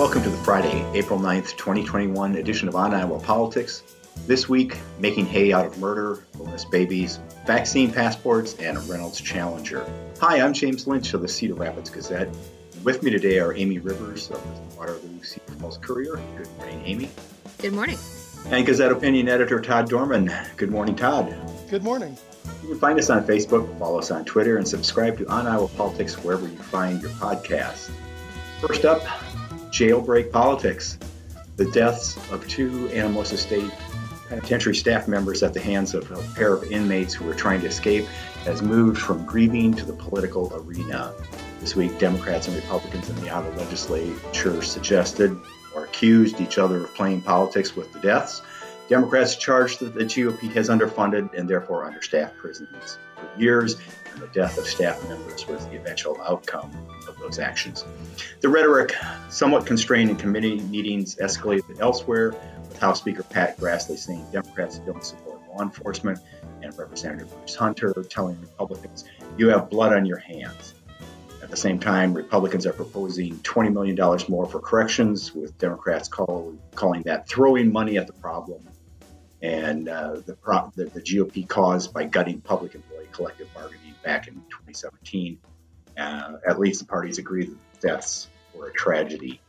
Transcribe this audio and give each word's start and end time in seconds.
welcome 0.00 0.22
to 0.22 0.30
the 0.30 0.36
Friday, 0.38 0.82
April 0.94 1.18
9th, 1.18 1.58
2021 1.58 2.36
edition 2.36 2.68
of 2.68 2.74
On 2.74 2.94
Iowa 2.94 3.20
Politics. 3.20 3.82
This 4.26 4.48
week, 4.48 4.78
making 4.98 5.26
hay 5.26 5.52
out 5.52 5.66
of 5.66 5.78
murder, 5.78 6.24
bonus 6.38 6.64
babies, 6.64 7.18
vaccine 7.46 7.92
passports, 7.92 8.54
and 8.54 8.78
a 8.78 8.80
Reynolds 8.80 9.20
Challenger. 9.20 9.84
Hi, 10.18 10.40
I'm 10.40 10.54
James 10.54 10.86
Lynch 10.86 11.12
of 11.12 11.20
the 11.20 11.28
Cedar 11.28 11.52
Rapids 11.52 11.90
Gazette. 11.90 12.34
With 12.82 13.02
me 13.02 13.10
today 13.10 13.40
are 13.40 13.52
Amy 13.52 13.78
Rivers 13.78 14.30
of 14.30 14.42
the 14.42 14.74
Waterloo 14.74 15.22
Cedar 15.22 15.52
Falls 15.60 15.76
Courier. 15.76 16.18
Good 16.38 16.48
morning, 16.56 16.82
Amy. 16.86 17.10
Good 17.58 17.74
morning. 17.74 17.98
And 18.46 18.64
Gazette 18.64 18.92
Opinion 18.92 19.28
Editor 19.28 19.60
Todd 19.60 19.90
Dorman. 19.90 20.32
Good 20.56 20.70
morning, 20.70 20.96
Todd. 20.96 21.36
Good 21.68 21.84
morning. 21.84 22.16
You 22.62 22.68
can 22.70 22.78
find 22.78 22.98
us 22.98 23.10
on 23.10 23.26
Facebook, 23.26 23.78
follow 23.78 23.98
us 23.98 24.10
on 24.10 24.24
Twitter, 24.24 24.56
and 24.56 24.66
subscribe 24.66 25.18
to 25.18 25.28
On 25.28 25.46
Iowa 25.46 25.68
Politics 25.68 26.14
wherever 26.24 26.48
you 26.48 26.56
find 26.56 27.02
your 27.02 27.10
podcast. 27.10 27.90
First 28.62 28.86
up, 28.86 29.02
jailbreak 29.70 30.32
politics. 30.32 30.98
The 31.56 31.70
deaths 31.70 32.16
of 32.30 32.46
two 32.48 32.88
Anamosa 32.88 33.36
State 33.36 33.70
penitentiary 34.28 34.76
staff 34.76 35.08
members 35.08 35.42
at 35.42 35.52
the 35.52 35.60
hands 35.60 35.92
of 35.92 36.10
a 36.12 36.34
pair 36.34 36.54
of 36.54 36.70
inmates 36.70 37.12
who 37.12 37.24
were 37.24 37.34
trying 37.34 37.60
to 37.60 37.66
escape 37.66 38.06
has 38.44 38.62
moved 38.62 39.00
from 39.00 39.26
grieving 39.26 39.74
to 39.74 39.84
the 39.84 39.92
political 39.92 40.52
arena. 40.54 41.12
This 41.60 41.74
week, 41.74 41.98
Democrats 41.98 42.46
and 42.46 42.56
Republicans 42.56 43.10
in 43.10 43.16
the 43.16 43.30
Iowa 43.30 43.50
legislature 43.56 44.62
suggested 44.62 45.36
or 45.74 45.84
accused 45.84 46.40
each 46.40 46.58
other 46.58 46.84
of 46.84 46.94
playing 46.94 47.22
politics 47.22 47.74
with 47.76 47.92
the 47.92 48.00
deaths. 48.00 48.40
Democrats 48.88 49.36
charged 49.36 49.80
that 49.80 49.94
the 49.94 50.04
GOP 50.04 50.52
has 50.52 50.68
underfunded 50.68 51.34
and 51.34 51.48
therefore 51.48 51.84
understaffed 51.84 52.36
prisons 52.36 52.98
years, 53.38 53.76
and 54.12 54.22
the 54.22 54.28
death 54.28 54.58
of 54.58 54.66
staff 54.66 55.06
members 55.08 55.46
was 55.46 55.66
the 55.66 55.76
eventual 55.76 56.20
outcome 56.22 56.70
of 57.08 57.18
those 57.18 57.38
actions. 57.38 57.84
The 58.40 58.48
rhetoric, 58.48 58.94
somewhat 59.28 59.66
constrained 59.66 60.10
in 60.10 60.16
committee 60.16 60.60
meetings, 60.60 61.16
escalated 61.16 61.80
elsewhere, 61.80 62.34
with 62.68 62.78
House 62.78 62.98
Speaker 62.98 63.22
Pat 63.22 63.58
Grassley 63.58 63.98
saying 63.98 64.26
Democrats 64.32 64.78
don't 64.78 65.04
support 65.04 65.40
law 65.48 65.62
enforcement, 65.62 66.18
and 66.62 66.76
Representative 66.78 67.30
Bruce 67.30 67.54
Hunter 67.54 67.92
telling 68.08 68.40
Republicans, 68.40 69.04
You 69.36 69.48
have 69.48 69.70
blood 69.70 69.92
on 69.92 70.04
your 70.04 70.18
hands. 70.18 70.74
At 71.42 71.50
the 71.50 71.56
same 71.56 71.78
time, 71.78 72.12
Republicans 72.12 72.66
are 72.66 72.72
proposing 72.72 73.36
$20 73.38 73.72
million 73.72 73.96
more 74.28 74.46
for 74.46 74.60
corrections, 74.60 75.34
with 75.34 75.56
Democrats 75.58 76.08
call, 76.08 76.54
calling 76.74 77.02
that 77.02 77.28
throwing 77.28 77.72
money 77.72 77.96
at 77.96 78.06
the 78.06 78.12
problem 78.12 78.68
and 79.42 79.88
uh, 79.88 80.20
the, 80.26 80.34
pro- 80.34 80.70
the, 80.76 80.84
the, 80.86 81.00
GOP 81.00 81.48
caused 81.48 81.92
by 81.92 82.04
gutting 82.04 82.40
public 82.40 82.74
collective 83.12 83.52
bargaining 83.54 83.94
back 84.02 84.28
in 84.28 84.34
2017. 84.34 85.38
Uh, 85.96 86.32
at 86.46 86.58
least 86.58 86.80
the 86.80 86.86
parties 86.86 87.18
agree 87.18 87.46
that 87.46 87.80
deaths 87.80 88.28
were 88.54 88.68
a 88.68 88.72
tragedy. 88.72 89.40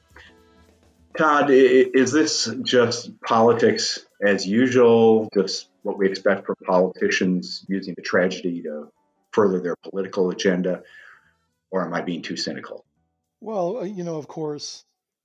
Todd, 1.18 1.50
is 1.50 2.12
this 2.12 2.50
just 2.64 3.20
politics 3.22 4.00
as 4.22 4.48
usual, 4.48 5.30
just 5.34 5.70
what 5.84 5.98
we 5.98 6.08
expect 6.10 6.46
from 6.46 6.56
politicians 6.66 7.66
using 7.68 7.94
the 7.96 8.02
tragedy 8.02 8.62
to 8.64 8.92
further 9.32 9.60
their 9.60 9.76
political 9.76 10.30
agenda, 10.30 10.84
or 11.70 11.86
am 11.86 11.94
I 11.94 12.02
being 12.02 12.22
too 12.22 12.38
cynical? 12.38 12.86
Well, 13.42 13.78
uh, 13.78 13.84
you 13.84 14.04
know, 14.04 14.18
of 14.18 14.28
course, 14.28 14.84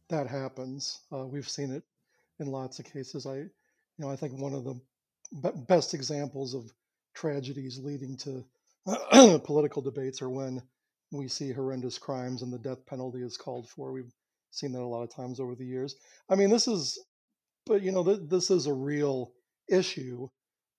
that 0.08 0.26
happens. 0.26 1.00
Uh, 1.12 1.26
we've 1.26 1.48
seen 1.48 1.72
it 1.72 1.84
in 2.40 2.46
lots 2.46 2.78
of 2.78 2.86
cases. 2.86 3.26
I 3.26 3.36
you 3.36 4.04
know, 4.04 4.10
I 4.10 4.16
think 4.16 4.38
one 4.38 4.54
of 4.54 4.64
the 4.64 5.52
best 5.68 5.94
examples 5.94 6.54
of 6.54 6.70
tragedies 7.16 7.80
leading 7.82 8.16
to 8.18 8.44
political 9.44 9.82
debates 9.82 10.22
or 10.22 10.30
when 10.30 10.62
we 11.10 11.28
see 11.28 11.52
horrendous 11.52 11.98
crimes 11.98 12.42
and 12.42 12.52
the 12.52 12.58
death 12.58 12.84
penalty 12.86 13.22
is 13.22 13.36
called 13.36 13.68
for. 13.68 13.92
We've 13.92 14.12
seen 14.50 14.72
that 14.72 14.80
a 14.80 14.86
lot 14.86 15.02
of 15.02 15.14
times 15.14 15.40
over 15.40 15.54
the 15.54 15.64
years. 15.64 15.96
I 16.28 16.34
mean, 16.34 16.50
this 16.50 16.68
is, 16.68 16.98
but 17.64 17.82
you 17.82 17.92
know, 17.92 18.04
th- 18.04 18.28
this 18.28 18.50
is 18.50 18.66
a 18.66 18.72
real 18.72 19.32
issue. 19.68 20.28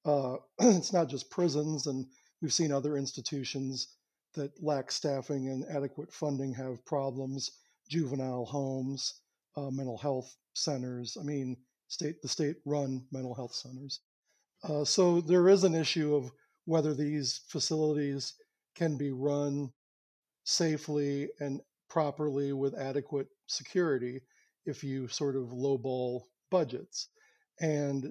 Uh, 0.05 0.37
it's 0.59 0.93
not 0.93 1.09
just 1.09 1.29
prisons, 1.29 1.87
and 1.87 2.05
we've 2.41 2.53
seen 2.53 2.71
other 2.71 2.97
institutions 2.97 3.95
that 4.35 4.51
lack 4.61 4.91
staffing 4.91 5.49
and 5.49 5.65
adequate 5.75 6.13
funding 6.13 6.53
have 6.53 6.85
problems. 6.85 7.51
Juvenile 7.89 8.45
homes, 8.45 9.21
uh, 9.55 9.69
mental 9.71 9.97
health 9.97 10.35
centers. 10.53 11.17
I 11.19 11.23
mean, 11.23 11.57
state 11.87 12.21
the 12.21 12.27
state 12.27 12.57
run 12.65 13.05
mental 13.11 13.33
health 13.33 13.53
centers. 13.53 14.01
Uh, 14.63 14.83
so 14.83 15.21
there 15.21 15.49
is 15.49 15.63
an 15.63 15.75
issue 15.75 16.15
of 16.15 16.31
whether 16.65 16.93
these 16.93 17.41
facilities 17.47 18.33
can 18.75 18.97
be 18.97 19.11
run 19.11 19.71
safely 20.43 21.29
and 21.39 21.61
properly 21.89 22.53
with 22.53 22.77
adequate 22.77 23.27
security 23.47 24.21
if 24.65 24.83
you 24.83 25.07
sort 25.07 25.35
of 25.35 25.49
lowball 25.49 26.21
budgets. 26.51 27.09
And 27.59 28.07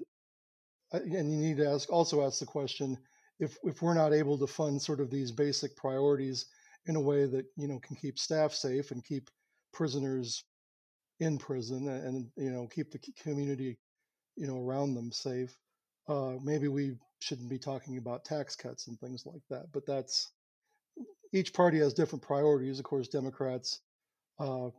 uh, 0.93 0.99
and 0.99 1.31
you 1.31 1.37
need 1.37 1.57
to 1.57 1.69
ask 1.69 1.91
also 1.91 2.25
ask 2.25 2.39
the 2.39 2.45
question 2.45 2.97
if 3.39 3.57
if 3.63 3.81
we're 3.81 3.93
not 3.93 4.13
able 4.13 4.37
to 4.37 4.47
fund 4.47 4.81
sort 4.81 4.99
of 4.99 5.09
these 5.09 5.31
basic 5.31 5.75
priorities 5.75 6.45
in 6.85 6.95
a 6.95 7.01
way 7.01 7.25
that 7.25 7.45
you 7.57 7.67
know 7.67 7.79
can 7.79 7.95
keep 7.95 8.17
staff 8.17 8.53
safe 8.53 8.91
and 8.91 9.03
keep 9.03 9.29
prisoners 9.73 10.43
in 11.19 11.37
prison 11.37 11.87
and 11.87 12.27
you 12.37 12.51
know 12.51 12.67
keep 12.67 12.91
the 12.91 12.99
community 13.21 13.77
you 14.35 14.47
know 14.47 14.61
around 14.61 14.93
them 14.93 15.11
safe 15.11 15.55
uh, 16.07 16.33
maybe 16.43 16.67
we 16.67 16.97
shouldn't 17.19 17.49
be 17.49 17.59
talking 17.59 17.97
about 17.97 18.25
tax 18.25 18.55
cuts 18.55 18.87
and 18.87 18.99
things 18.99 19.25
like 19.25 19.41
that 19.49 19.65
but 19.73 19.85
that's 19.85 20.31
each 21.33 21.53
party 21.53 21.79
has 21.79 21.93
different 21.93 22.23
priorities. 22.23 22.79
Of 22.79 22.85
course 22.85 23.07
democrats 23.07 23.81
uh, 24.39 24.69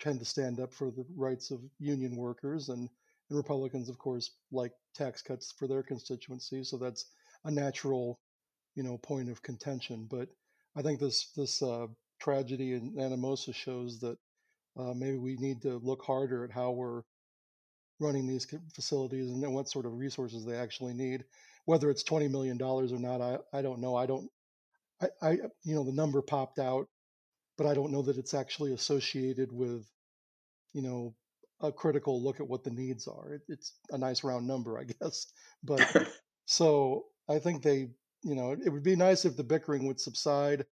tend 0.00 0.18
to 0.18 0.24
stand 0.24 0.60
up 0.60 0.72
for 0.72 0.90
the 0.90 1.04
rights 1.16 1.50
of 1.50 1.60
union 1.78 2.16
workers 2.16 2.68
and, 2.68 2.88
and 3.28 3.36
republicans 3.36 3.88
of 3.88 3.98
course 3.98 4.30
like 4.52 4.72
tax 4.94 5.22
cuts 5.22 5.52
for 5.58 5.66
their 5.66 5.82
constituencies 5.82 6.70
so 6.70 6.76
that's 6.76 7.06
a 7.44 7.50
natural 7.50 8.20
you 8.74 8.82
know 8.82 8.98
point 8.98 9.30
of 9.30 9.42
contention 9.42 10.06
but 10.10 10.28
i 10.76 10.82
think 10.82 11.00
this 11.00 11.30
this 11.36 11.62
uh, 11.62 11.86
tragedy 12.20 12.74
in 12.74 12.94
anamosa 12.96 13.54
shows 13.54 13.98
that 14.00 14.18
uh, 14.78 14.92
maybe 14.94 15.16
we 15.18 15.36
need 15.36 15.60
to 15.62 15.78
look 15.78 16.02
harder 16.02 16.44
at 16.44 16.50
how 16.50 16.70
we're 16.70 17.02
running 18.00 18.26
these 18.26 18.46
facilities 18.74 19.30
and 19.30 19.54
what 19.54 19.68
sort 19.68 19.86
of 19.86 19.98
resources 19.98 20.44
they 20.44 20.56
actually 20.56 20.94
need. 20.94 21.24
Whether 21.66 21.90
it's 21.90 22.02
twenty 22.02 22.28
million 22.28 22.56
dollars 22.56 22.92
or 22.92 22.98
not, 22.98 23.20
I, 23.20 23.38
I 23.52 23.62
don't 23.62 23.80
know. 23.80 23.94
I 23.94 24.06
don't, 24.06 24.30
I, 25.02 25.08
I 25.22 25.30
you 25.62 25.74
know 25.74 25.84
the 25.84 25.92
number 25.92 26.22
popped 26.22 26.58
out, 26.58 26.88
but 27.56 27.66
I 27.66 27.74
don't 27.74 27.92
know 27.92 28.02
that 28.02 28.16
it's 28.16 28.34
actually 28.34 28.72
associated 28.72 29.52
with, 29.52 29.86
you 30.72 30.82
know, 30.82 31.14
a 31.60 31.70
critical 31.70 32.22
look 32.22 32.40
at 32.40 32.48
what 32.48 32.64
the 32.64 32.70
needs 32.70 33.06
are. 33.06 33.34
It, 33.34 33.42
it's 33.48 33.74
a 33.90 33.98
nice 33.98 34.24
round 34.24 34.46
number, 34.46 34.78
I 34.78 34.84
guess. 35.00 35.26
But 35.62 36.08
so 36.46 37.04
I 37.28 37.38
think 37.38 37.62
they, 37.62 37.90
you 38.22 38.34
know, 38.34 38.52
it, 38.52 38.60
it 38.64 38.70
would 38.70 38.82
be 38.82 38.96
nice 38.96 39.24
if 39.24 39.36
the 39.36 39.44
bickering 39.44 39.86
would 39.86 40.00
subside 40.00 40.64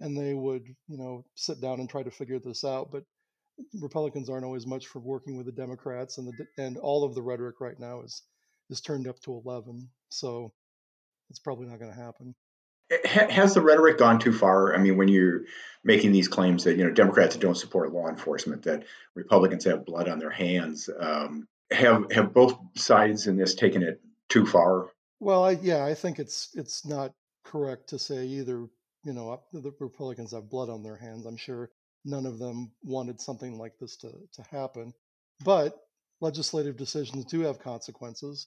and 0.00 0.16
they 0.16 0.34
would, 0.34 0.66
you 0.88 0.98
know, 0.98 1.24
sit 1.34 1.60
down 1.60 1.80
and 1.80 1.88
try 1.88 2.02
to 2.02 2.10
figure 2.10 2.38
this 2.38 2.64
out. 2.64 2.90
But 2.92 3.04
Republicans 3.80 4.28
aren't 4.28 4.44
always 4.44 4.66
much 4.66 4.86
for 4.86 4.98
working 5.00 5.36
with 5.36 5.46
the 5.46 5.52
Democrats, 5.52 6.18
and 6.18 6.28
the 6.28 6.62
and 6.62 6.76
all 6.78 7.04
of 7.04 7.14
the 7.14 7.22
rhetoric 7.22 7.60
right 7.60 7.78
now 7.78 8.02
is 8.02 8.22
is 8.70 8.80
turned 8.80 9.08
up 9.08 9.18
to 9.20 9.40
eleven. 9.44 9.88
So 10.10 10.52
it's 11.30 11.38
probably 11.38 11.66
not 11.66 11.78
going 11.78 11.92
to 11.92 11.98
happen. 11.98 12.34
Has 13.04 13.54
the 13.54 13.60
rhetoric 13.60 13.98
gone 13.98 14.20
too 14.20 14.32
far? 14.32 14.74
I 14.74 14.78
mean, 14.78 14.96
when 14.96 15.08
you're 15.08 15.42
making 15.82 16.12
these 16.12 16.28
claims 16.28 16.64
that 16.64 16.76
you 16.76 16.84
know 16.84 16.92
Democrats 16.92 17.36
don't 17.36 17.56
support 17.56 17.92
law 17.92 18.08
enforcement, 18.08 18.62
that 18.62 18.84
Republicans 19.14 19.64
have 19.64 19.84
blood 19.84 20.08
on 20.08 20.18
their 20.18 20.30
hands, 20.30 20.88
um, 21.00 21.48
have 21.70 22.10
have 22.12 22.32
both 22.32 22.56
sides 22.76 23.26
in 23.26 23.36
this 23.36 23.54
taken 23.54 23.82
it 23.82 24.00
too 24.28 24.46
far? 24.46 24.90
Well, 25.18 25.44
I, 25.44 25.52
yeah, 25.62 25.84
I 25.84 25.94
think 25.94 26.18
it's 26.18 26.50
it's 26.54 26.86
not 26.86 27.12
correct 27.44 27.88
to 27.88 27.98
say 27.98 28.26
either. 28.26 28.68
You 29.04 29.12
know, 29.12 29.40
the 29.52 29.72
Republicans 29.78 30.32
have 30.32 30.50
blood 30.50 30.68
on 30.68 30.82
their 30.82 30.96
hands. 30.96 31.26
I'm 31.26 31.36
sure 31.36 31.70
none 32.06 32.24
of 32.24 32.38
them 32.38 32.70
wanted 32.82 33.20
something 33.20 33.58
like 33.58 33.76
this 33.78 33.96
to, 33.96 34.10
to 34.32 34.42
happen. 34.50 34.94
But 35.44 35.76
legislative 36.20 36.76
decisions 36.76 37.24
do 37.26 37.40
have 37.40 37.58
consequences. 37.58 38.46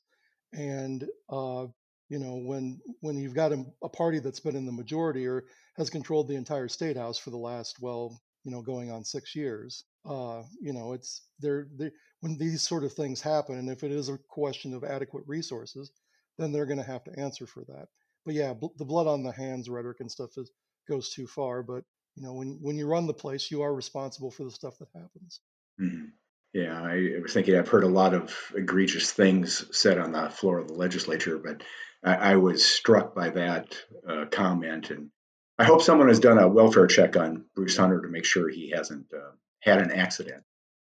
And, 0.53 1.05
uh, 1.29 1.67
you 2.07 2.17
know, 2.17 2.37
when 2.37 2.79
when 3.01 3.17
you've 3.17 3.35
got 3.35 3.51
a, 3.51 3.63
a, 3.83 3.89
party 3.89 4.17
that's 4.17 4.39
been 4.39 4.55
in 4.55 4.65
the 4.65 4.71
majority 4.71 5.27
or 5.27 5.43
has 5.77 5.91
controlled 5.91 6.27
the 6.27 6.35
entire 6.35 6.67
state 6.67 6.97
house 6.97 7.19
for 7.19 7.29
the 7.29 7.37
last, 7.37 7.77
well, 7.81 8.19
you 8.43 8.51
know, 8.51 8.63
going 8.63 8.89
on 8.89 9.03
six 9.03 9.35
years, 9.35 9.83
uh, 10.09 10.41
you 10.59 10.73
know, 10.73 10.93
it's 10.93 11.27
they're, 11.39 11.67
they 11.77 11.91
when 12.21 12.35
these 12.39 12.63
sort 12.63 12.83
of 12.83 12.93
things 12.93 13.21
happen, 13.21 13.59
and 13.59 13.69
if 13.69 13.83
it 13.83 13.91
is 13.91 14.09
a 14.09 14.17
question 14.27 14.73
of 14.73 14.83
adequate 14.83 15.23
resources, 15.27 15.91
then 16.39 16.51
they're 16.51 16.65
going 16.65 16.79
to 16.79 16.83
have 16.83 17.03
to 17.03 17.19
answer 17.19 17.45
for 17.45 17.63
that. 17.65 17.89
But 18.25 18.33
yeah, 18.33 18.53
bl- 18.53 18.67
the 18.77 18.85
blood 18.85 19.05
on 19.05 19.21
the 19.21 19.31
hands 19.31 19.69
rhetoric 19.69 19.99
and 19.99 20.11
stuff 20.11 20.31
is, 20.37 20.49
goes 20.89 21.09
too 21.09 21.27
far. 21.27 21.61
But 21.61 21.83
you 22.19 22.25
know 22.25 22.33
when 22.33 22.59
when 22.61 22.77
you 22.77 22.85
run 22.85 23.07
the 23.07 23.13
place 23.13 23.49
you 23.49 23.61
are 23.61 23.73
responsible 23.73 24.29
for 24.29 24.43
the 24.43 24.51
stuff 24.51 24.77
that 24.77 24.89
happens 24.93 25.39
mm-hmm. 25.81 26.05
yeah 26.53 26.81
I, 26.81 27.15
I, 27.17 27.21
was 27.21 27.33
thinking 27.33 27.55
i've 27.55 27.69
heard 27.69 27.83
a 27.83 27.87
lot 27.87 28.13
of 28.13 28.35
egregious 28.55 29.11
things 29.11 29.65
said 29.77 29.97
on 29.97 30.11
the 30.11 30.29
floor 30.29 30.59
of 30.59 30.67
the 30.67 30.73
legislature 30.73 31.37
but 31.37 31.63
i, 32.03 32.31
I 32.31 32.35
was 32.35 32.63
struck 32.65 33.15
by 33.15 33.29
that 33.29 33.75
uh, 34.07 34.25
comment 34.29 34.89
and 34.91 35.09
i 35.57 35.63
hope 35.63 35.81
someone 35.81 36.09
has 36.09 36.19
done 36.19 36.37
a 36.37 36.47
welfare 36.47 36.87
check 36.87 37.15
on 37.15 37.45
bruce 37.55 37.77
hunter 37.77 38.01
to 38.01 38.09
make 38.09 38.25
sure 38.25 38.49
he 38.49 38.71
hasn't 38.71 39.07
uh, 39.13 39.31
had 39.61 39.79
an 39.79 39.91
accident 39.91 40.43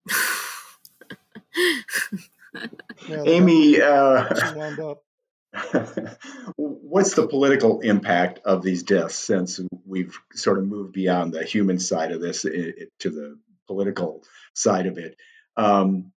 yeah, 3.09 3.23
Amy, 3.27 3.81
uh, 3.81 4.25
up. 4.83 5.03
what's 6.57 7.15
the 7.15 7.27
political 7.27 7.81
impact 7.81 8.41
of 8.45 8.63
these 8.63 8.83
deaths 8.83 9.17
since 9.17 9.61
we've 9.87 10.19
sort 10.35 10.59
of 10.59 10.67
moved 10.67 10.93
beyond 10.93 11.33
the 11.33 11.45
human 11.45 11.79
side 11.79 12.13
of 12.13 12.21
this 12.21 12.43
to 12.43 13.11
the 13.11 13.39
political 13.67 14.23
side 14.55 14.87
of 14.87 14.99
it? 14.99 15.17
Um, 15.57 16.13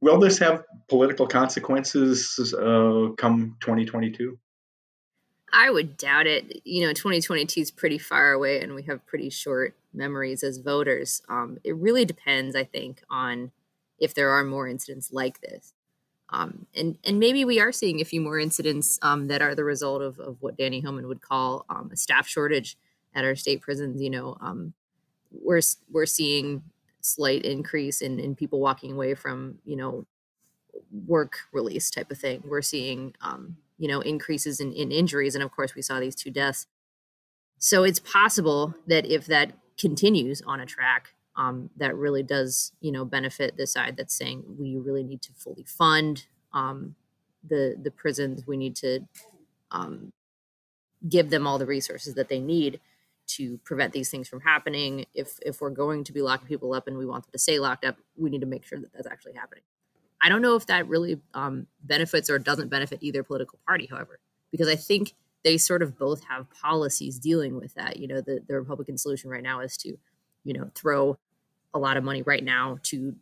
will 0.00 0.18
this 0.18 0.38
have 0.38 0.64
political 0.88 1.26
consequences 1.26 2.54
uh, 2.54 3.10
come 3.16 3.56
2022? 3.60 4.38
I 5.52 5.70
would 5.70 5.96
doubt 5.96 6.26
it. 6.26 6.60
You 6.64 6.86
know, 6.86 6.92
2022 6.92 7.60
is 7.60 7.70
pretty 7.70 7.98
far 7.98 8.32
away, 8.32 8.60
and 8.60 8.74
we 8.74 8.82
have 8.82 9.06
pretty 9.06 9.30
short 9.30 9.74
memories 9.94 10.42
as 10.42 10.58
voters. 10.58 11.22
Um, 11.28 11.58
it 11.64 11.74
really 11.76 12.04
depends, 12.04 12.54
I 12.54 12.64
think, 12.64 13.02
on 13.08 13.52
if 13.98 14.14
there 14.14 14.30
are 14.30 14.44
more 14.44 14.68
incidents 14.68 15.12
like 15.12 15.40
this. 15.40 15.72
Um, 16.30 16.66
and 16.74 16.98
and 17.04 17.18
maybe 17.18 17.44
we 17.44 17.60
are 17.60 17.72
seeing 17.72 18.00
a 18.00 18.04
few 18.04 18.20
more 18.20 18.38
incidents 18.38 18.98
um, 19.02 19.28
that 19.28 19.40
are 19.40 19.54
the 19.54 19.64
result 19.64 20.02
of, 20.02 20.18
of 20.18 20.36
what 20.40 20.58
Danny 20.58 20.80
Homan 20.80 21.08
would 21.08 21.22
call 21.22 21.64
um, 21.68 21.90
a 21.92 21.96
staff 21.96 22.26
shortage 22.26 22.76
at 23.14 23.24
our 23.24 23.34
state 23.34 23.62
prisons. 23.62 24.02
You 24.02 24.10
know, 24.10 24.36
um, 24.40 24.74
we're 25.30 25.62
we're 25.90 26.06
seeing 26.06 26.62
slight 27.00 27.44
increase 27.44 28.02
in, 28.02 28.18
in 28.18 28.34
people 28.34 28.60
walking 28.60 28.92
away 28.92 29.14
from 29.14 29.58
you 29.64 29.76
know 29.76 30.06
work 31.06 31.38
release 31.52 31.90
type 31.90 32.10
of 32.10 32.18
thing. 32.18 32.42
We're 32.44 32.62
seeing 32.62 33.14
um, 33.22 33.56
you 33.78 33.88
know 33.88 34.00
increases 34.00 34.60
in, 34.60 34.72
in 34.72 34.92
injuries, 34.92 35.34
and 35.34 35.42
of 35.42 35.50
course 35.50 35.74
we 35.74 35.82
saw 35.82 35.98
these 36.00 36.14
two 36.14 36.30
deaths. 36.30 36.66
So 37.58 37.82
it's 37.84 38.00
possible 38.00 38.74
that 38.86 39.06
if 39.06 39.26
that 39.26 39.52
continues 39.78 40.42
on 40.42 40.60
a 40.60 40.66
track, 40.66 41.14
um, 41.38 41.70
that 41.76 41.96
really 41.96 42.22
does 42.22 42.72
you 42.80 42.92
know 42.92 43.04
benefit 43.06 43.56
the 43.56 43.66
side 43.66 43.96
that's 43.96 44.14
saying 44.14 44.44
we 44.58 44.76
really 44.76 45.02
need 45.02 45.22
to 45.22 45.32
fully 45.32 45.64
fund 45.64 46.26
um, 46.52 46.94
the 47.46 47.76
the 47.80 47.90
prisons. 47.90 48.46
We 48.46 48.56
need 48.56 48.76
to 48.76 49.00
um, 49.70 50.12
give 51.08 51.30
them 51.30 51.46
all 51.46 51.58
the 51.58 51.66
resources 51.66 52.14
that 52.14 52.28
they 52.28 52.40
need 52.40 52.80
to 53.28 53.58
prevent 53.58 53.92
these 53.92 54.10
things 54.10 54.28
from 54.28 54.40
happening. 54.40 55.06
If 55.14 55.38
if 55.44 55.60
we're 55.60 55.70
going 55.70 56.04
to 56.04 56.12
be 56.12 56.22
locking 56.22 56.48
people 56.48 56.74
up 56.74 56.88
and 56.88 56.98
we 56.98 57.06
want 57.06 57.24
them 57.24 57.32
to 57.32 57.38
stay 57.38 57.58
locked 57.58 57.84
up, 57.84 57.96
we 58.16 58.30
need 58.30 58.40
to 58.40 58.46
make 58.46 58.64
sure 58.64 58.78
that 58.78 58.92
that's 58.92 59.06
actually 59.06 59.34
happening. 59.34 59.62
I 60.20 60.28
don't 60.28 60.42
know 60.42 60.56
if 60.56 60.66
that 60.66 60.88
really 60.88 61.20
um, 61.34 61.68
benefits 61.82 62.28
or 62.28 62.38
doesn't 62.38 62.68
benefit 62.68 62.98
either 63.02 63.22
political 63.22 63.60
party, 63.66 63.86
however, 63.86 64.18
because 64.50 64.68
I 64.68 64.74
think 64.74 65.14
they 65.44 65.56
sort 65.56 65.82
of 65.82 65.96
both 65.96 66.24
have 66.24 66.50
policies 66.50 67.18
dealing 67.20 67.54
with 67.54 67.74
that. 67.74 67.98
You 67.98 68.08
know, 68.08 68.20
the, 68.20 68.40
the 68.46 68.58
Republican 68.58 68.98
solution 68.98 69.30
right 69.30 69.42
now 69.42 69.60
is 69.60 69.76
to, 69.78 69.96
you 70.42 70.52
know, 70.52 70.70
throw 70.74 71.16
a 71.74 71.78
lot 71.78 71.96
of 71.96 72.04
money 72.04 72.22
right 72.22 72.42
now 72.42 72.78
to 72.84 73.14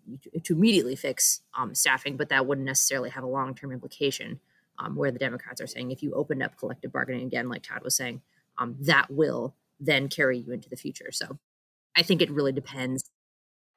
to 0.44 0.54
immediately 0.54 0.96
fix 0.96 1.40
um, 1.56 1.75
staffing, 1.75 2.16
but 2.16 2.28
that 2.28 2.46
wouldn't 2.46 2.66
necessarily 2.66 3.10
have 3.10 3.25
a 3.25 3.28
long 3.28 3.54
term 3.54 3.72
implication. 3.72 4.40
Um, 4.78 4.94
where 4.94 5.10
the 5.10 5.19
Democrats 5.19 5.62
are 5.62 5.66
saying 5.66 5.90
if 5.90 6.02
you 6.02 6.12
opened 6.12 6.43
up 6.43 6.58
collective 6.58 6.93
bargaining 6.93 7.26
again, 7.26 7.48
like 7.48 7.62
Todd 7.62 7.82
was 7.82 7.96
saying, 7.96 8.20
um, 8.58 8.76
that 8.81 9.10
will 9.10 9.54
then 9.81 10.08
carry 10.08 10.38
you 10.38 10.52
into 10.52 10.69
the 10.69 10.76
future. 10.76 11.10
So 11.12 11.38
I 11.96 12.02
think 12.02 12.22
it 12.22 12.31
really 12.31 12.52
depends. 12.52 13.10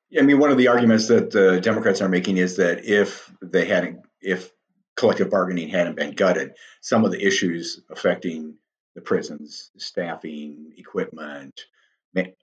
Yeah, 0.09 0.21
I 0.21 0.25
mean, 0.25 0.39
one 0.39 0.51
of 0.51 0.57
the 0.57 0.67
arguments 0.67 1.07
that 1.07 1.31
the 1.31 1.61
Democrats 1.61 2.01
are 2.01 2.09
making 2.09 2.37
is 2.37 2.57
that 2.57 2.83
if 2.85 3.31
they 3.41 3.65
hadn't, 3.65 3.99
if 4.21 4.51
collective 4.95 5.29
bargaining 5.29 5.69
hadn't 5.69 5.95
been 5.95 6.11
gutted, 6.11 6.55
some 6.81 7.05
of 7.05 7.11
the 7.11 7.25
issues 7.25 7.81
affecting 7.89 8.55
the 8.95 9.01
prisons, 9.01 9.71
staffing, 9.77 10.73
equipment, 10.77 11.61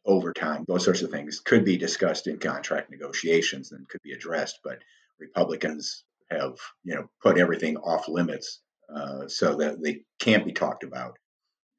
overtime, 0.05 0.65
those 0.69 0.85
sorts 0.85 1.03
of 1.03 1.11
things 1.11 1.41
could 1.41 1.65
be 1.65 1.77
discussed 1.77 2.27
in 2.27 2.39
contract 2.39 2.91
negotiations 2.91 3.73
and 3.73 3.89
could 3.89 4.01
be 4.03 4.13
addressed. 4.13 4.61
But 4.63 4.79
Republicans 5.19 6.05
have, 6.31 6.55
you 6.85 6.95
know, 6.95 7.09
put 7.23 7.39
everything 7.39 7.77
off 7.77 8.09
limits 8.09 8.61
uh, 8.95 9.27
so 9.29 9.57
that 9.57 9.83
they 9.83 10.03
can't 10.19 10.45
be 10.45 10.53
talked 10.53 10.85
about. 10.85 11.19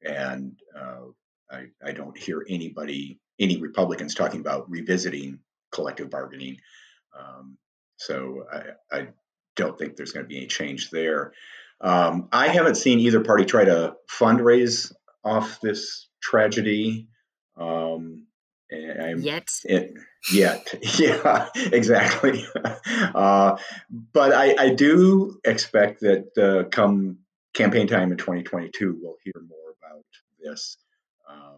And 0.02 0.58
uh, 0.78 1.06
I, 1.50 1.66
I, 1.84 1.92
don't 1.92 2.16
hear 2.16 2.44
anybody, 2.48 3.18
any 3.40 3.56
Republicans 3.60 4.14
talking 4.14 4.40
about 4.40 4.70
revisiting 4.70 5.40
collective 5.72 6.10
bargaining. 6.10 6.58
Um, 7.18 7.56
so 7.96 8.44
I, 8.52 8.96
I, 8.96 9.08
don't 9.56 9.76
think 9.76 9.96
there's 9.96 10.12
going 10.12 10.24
to 10.24 10.28
be 10.28 10.36
any 10.36 10.46
change 10.46 10.90
there. 10.90 11.32
Um, 11.80 12.28
I 12.30 12.46
haven't 12.46 12.76
seen 12.76 13.00
either 13.00 13.24
party 13.24 13.44
try 13.44 13.64
to 13.64 13.96
fundraise 14.08 14.92
off 15.24 15.60
this 15.60 16.08
tragedy. 16.22 17.08
Um, 17.58 18.26
I'm, 18.72 19.20
yet. 19.20 19.48
It, 19.64 19.94
yet. 20.32 20.74
yeah, 20.98 21.48
exactly. 21.54 22.44
uh, 23.14 23.56
but 23.90 24.32
I, 24.32 24.54
I, 24.58 24.74
do 24.74 25.40
expect 25.44 26.00
that 26.00 26.36
uh, 26.36 26.68
come 26.68 27.18
campaign 27.54 27.86
time 27.86 28.12
in 28.12 28.18
2022, 28.18 28.98
we'll 29.00 29.16
hear 29.24 29.32
more 29.48 29.74
about 29.82 30.04
this, 30.38 30.76
uh, 31.28 31.56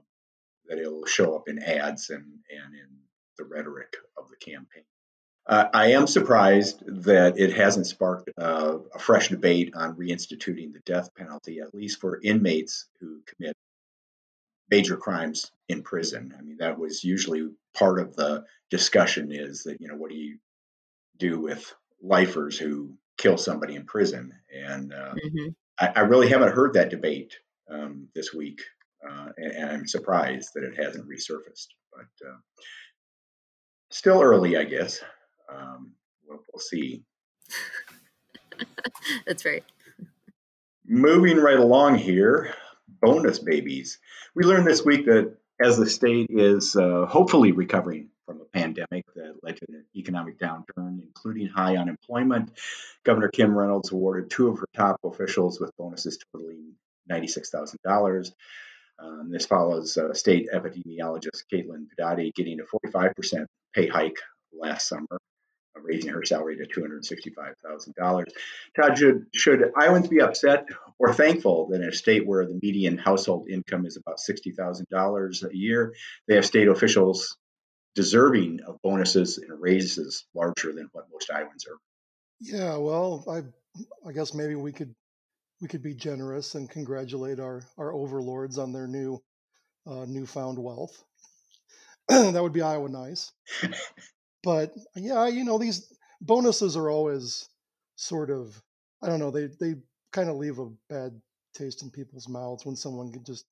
that 0.67 0.79
it'll 0.79 1.07
show 1.07 1.35
up 1.35 1.49
in 1.49 1.59
ads 1.59 2.11
and, 2.11 2.25
and 2.25 2.75
in 2.75 2.89
the 3.37 3.45
rhetoric 3.45 3.97
of 4.17 4.29
the 4.29 4.37
campaign. 4.37 4.85
Uh, 5.47 5.69
I 5.75 5.93
am 5.93 6.07
surprised 6.07 6.83
that 7.05 7.39
it 7.39 7.53
hasn't 7.55 7.87
sparked 7.87 8.31
uh, 8.39 8.79
a 8.95 8.99
fresh 8.99 9.29
debate 9.29 9.73
on 9.75 9.97
reinstituting 9.97 10.73
the 10.73 10.81
death 10.87 11.13
penalty, 11.17 11.59
at 11.59 11.75
least 11.75 12.01
for 12.01 12.21
inmates 12.23 12.87
who 13.01 13.21
commit 13.27 13.57
major 14.71 14.97
crimes 14.97 15.51
in 15.69 15.83
prison. 15.83 16.35
I 16.39 16.43
mean, 16.43 16.57
that 16.59 16.79
was 16.79 17.05
usually 17.05 17.49
part 17.75 17.99
of 17.99 18.15
the 18.17 18.45
discussion 18.71 19.33
is 19.33 19.65
that, 19.65 19.81
you 19.81 19.89
know, 19.89 19.97
what 19.97 20.11
do 20.11 20.17
you 20.17 20.39
do 21.19 21.41
with 21.41 21.73
lifers 22.03 22.59
who 22.59 22.95
kill 23.19 23.37
somebody 23.37 23.75
in 23.75 23.85
prison? 23.85 24.33
And 24.53 24.93
uh, 24.93 25.15
mm-hmm. 25.15 25.49
I, 25.79 25.93
I, 25.97 26.01
really 26.01 26.29
haven't 26.29 26.53
heard 26.53 26.75
that 26.75 26.91
debate 26.91 27.35
um, 27.71 28.09
this 28.15 28.33
week. 28.33 28.61
Uh, 29.09 29.29
and, 29.37 29.53
and, 29.53 29.71
I'm 29.71 29.87
surprised 29.87 30.51
that 30.55 30.65
it 30.65 30.77
hasn't 30.77 31.09
resurfaced. 31.09 31.69
But 31.93 32.29
uh, 32.29 32.37
still 33.91 34.21
early, 34.23 34.57
I 34.57 34.65
guess. 34.65 35.01
Um, 35.53 35.93
we'll, 36.27 36.45
we'll 36.53 36.61
see. 36.61 37.03
That's 39.27 39.45
right. 39.45 39.65
Moving 40.87 41.39
right 41.39 41.59
along 41.59 41.97
here, 41.97 42.55
bonus 43.01 43.39
babies. 43.39 43.99
We 44.35 44.45
learned 44.45 44.67
this 44.67 44.85
week 44.85 45.07
that 45.07 45.37
as 45.61 45.77
the 45.77 45.89
state 45.89 46.29
is 46.31 46.75
uh, 46.77 47.07
hopefully 47.07 47.53
recovering 47.53 48.09
from 48.27 48.41
a 48.41 48.45
pandemic 48.45 49.05
that 49.15 49.35
led 49.43 49.57
to 49.57 49.67
an 49.69 49.85
economic 49.95 50.39
downturn, 50.39 51.03
including 51.03 51.49
high 51.49 51.77
unemployment, 51.77 52.53
Governor 53.05 53.29
Kim 53.29 53.57
Reynolds 53.57 53.93
awarded 53.93 54.31
two 54.31 54.49
of 54.49 54.59
her 54.59 54.69
top 54.75 55.01
officials 55.05 55.61
with 55.61 55.77
bonuses 55.77 56.19
totaling 56.33 56.75
$96,000. 57.11 58.33
Um, 58.99 59.31
this 59.31 59.47
follows 59.47 59.97
uh, 59.97 60.15
state 60.15 60.49
epidemiologist 60.53 61.45
Caitlin 61.53 61.87
Pedati 61.89 62.33
getting 62.35 62.61
a 62.61 62.89
45% 62.89 63.47
pay 63.75 63.87
hike 63.87 64.19
last 64.53 64.89
summer 64.89 65.19
raising 65.83 66.13
her 66.13 66.25
salary 66.25 66.57
to 66.59 66.81
$265,000. 66.81 68.27
Todd, 68.77 68.99
should, 68.99 69.27
should 69.35 69.73
Iowans 69.77 70.09
be 70.09 70.21
upset 70.21 70.67
or 71.01 71.15
thankful 71.15 71.69
that 71.71 71.81
in 71.81 71.89
a 71.89 71.93
state 71.93 72.27
where 72.27 72.45
the 72.47 72.59
median 72.63 72.99
household 72.99 73.49
income 73.49 73.87
is 73.87 73.97
about 73.97 74.19
$60,000 74.19 75.51
a 75.51 75.57
year, 75.57 75.95
they 76.29 76.35
have 76.35 76.45
state 76.45 76.69
officials 76.69 77.39
deserving 77.95 78.61
of 78.67 78.77
bonuses 78.83 79.39
and 79.39 79.61
raises 79.61 80.27
larger 80.35 80.75
than 80.75 80.91
what 80.93 81.07
most 81.11 81.31
Iowans 81.31 81.65
are? 81.67 81.79
Yeah, 82.39 82.77
well, 82.77 83.25
I, 83.29 83.39
I 84.07 84.13
guess 84.13 84.35
maybe 84.35 84.55
we 84.55 84.73
could 84.73 84.95
we 85.63 85.69
could 85.69 85.83
be 85.83 85.95
generous 85.95 86.55
and 86.55 86.71
congratulate 86.71 87.39
our 87.39 87.63
our 87.77 87.93
overlords 87.93 88.57
on 88.57 88.73
their 88.73 88.87
new 88.87 89.21
uh, 89.87 90.05
newfound 90.07 90.59
wealth. 90.59 91.03
that 92.09 92.43
would 92.43 92.53
be 92.53 92.63
Iowa 92.63 92.89
nice. 92.89 93.33
but 94.43 94.73
yeah, 94.97 95.29
you 95.29 95.45
know, 95.45 95.59
these 95.59 95.87
bonuses 96.21 96.77
are 96.77 96.91
always 96.91 97.49
sort 97.97 98.31
of, 98.31 98.61
I 99.03 99.09
don't 99.09 99.21
know, 99.21 99.31
they, 99.31 99.49
they 99.61 99.75
kind 100.13 100.29
of 100.29 100.37
leave 100.37 100.59
a 100.59 100.69
bad 100.89 101.21
taste 101.55 101.83
in 101.83 101.91
people's 101.91 102.29
mouths 102.29 102.65
when 102.65 102.77
someone 102.77 103.13
just 103.25 103.47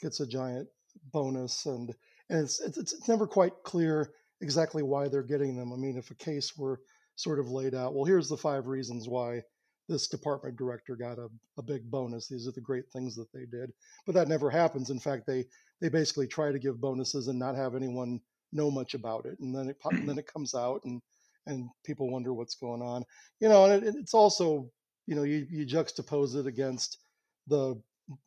gets 0.00 0.20
a 0.20 0.26
giant 0.26 0.68
bonus 1.12 1.66
and, 1.66 1.94
and 2.28 2.40
it's, 2.44 2.60
it's, 2.60 2.78
it's 2.78 3.08
never 3.08 3.26
quite 3.26 3.52
clear 3.64 4.12
exactly 4.40 4.82
why 4.82 5.08
they're 5.08 5.22
getting 5.22 5.56
them. 5.56 5.72
I 5.72 5.76
mean, 5.76 5.96
if 5.96 6.10
a 6.10 6.14
case 6.14 6.56
were 6.56 6.80
sort 7.16 7.38
of 7.38 7.50
laid 7.50 7.74
out, 7.74 7.94
well, 7.94 8.04
here's 8.04 8.28
the 8.28 8.36
five 8.36 8.66
reasons 8.66 9.08
why 9.08 9.42
this 9.88 10.08
department 10.08 10.56
director 10.56 10.96
got 10.96 11.18
a, 11.18 11.28
a 11.58 11.62
big 11.62 11.90
bonus. 11.90 12.28
These 12.28 12.48
are 12.48 12.52
the 12.52 12.60
great 12.60 12.90
things 12.92 13.14
that 13.16 13.32
they 13.32 13.44
did. 13.50 13.72
But 14.06 14.14
that 14.14 14.28
never 14.28 14.50
happens. 14.50 14.90
In 14.90 14.98
fact, 14.98 15.26
they, 15.26 15.44
they 15.80 15.88
basically 15.88 16.26
try 16.26 16.52
to 16.52 16.58
give 16.58 16.80
bonuses 16.80 17.28
and 17.28 17.38
not 17.38 17.56
have 17.56 17.74
anyone 17.74 18.20
know 18.52 18.70
much 18.70 18.94
about 18.94 19.26
it, 19.26 19.38
and 19.40 19.54
then 19.54 19.68
it 19.70 19.76
and 19.90 20.08
then 20.08 20.18
it 20.18 20.32
comes 20.32 20.54
out, 20.54 20.80
and 20.84 21.00
and 21.46 21.68
people 21.84 22.10
wonder 22.10 22.32
what's 22.32 22.54
going 22.54 22.82
on. 22.82 23.04
You 23.40 23.48
know, 23.48 23.64
and 23.64 23.84
it, 23.84 23.94
it's 23.98 24.14
also 24.14 24.70
you 25.06 25.14
know 25.14 25.22
you, 25.22 25.46
you 25.50 25.66
juxtapose 25.66 26.36
it 26.36 26.46
against 26.46 26.98
the 27.46 27.80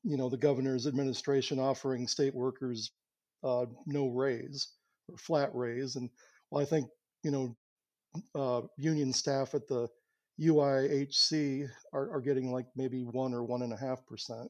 you 0.03 0.17
know 0.17 0.29
the 0.29 0.37
governor's 0.37 0.87
administration 0.87 1.59
offering 1.59 2.07
state 2.07 2.33
workers 2.33 2.91
uh, 3.43 3.65
no 3.85 4.07
raise 4.07 4.73
or 5.09 5.17
flat 5.17 5.49
raise, 5.53 5.95
and 5.95 6.09
well, 6.49 6.61
I 6.61 6.65
think 6.65 6.87
you 7.23 7.31
know 7.31 7.55
uh, 8.33 8.67
union 8.77 9.13
staff 9.13 9.53
at 9.53 9.67
the 9.67 9.87
UIHC 10.41 11.69
are, 11.93 12.11
are 12.11 12.21
getting 12.21 12.51
like 12.51 12.65
maybe 12.75 13.03
one 13.03 13.33
or 13.33 13.43
one 13.43 13.61
and 13.61 13.73
a 13.73 13.77
half 13.77 14.05
percent. 14.05 14.49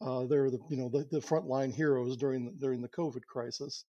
Uh, 0.00 0.26
they're 0.26 0.50
the 0.50 0.60
you 0.68 0.76
know 0.76 0.88
the, 0.88 1.06
the 1.10 1.20
frontline 1.20 1.74
heroes 1.74 2.16
during 2.16 2.46
the, 2.46 2.52
during 2.52 2.82
the 2.82 2.88
COVID 2.88 3.24
crisis. 3.26 3.84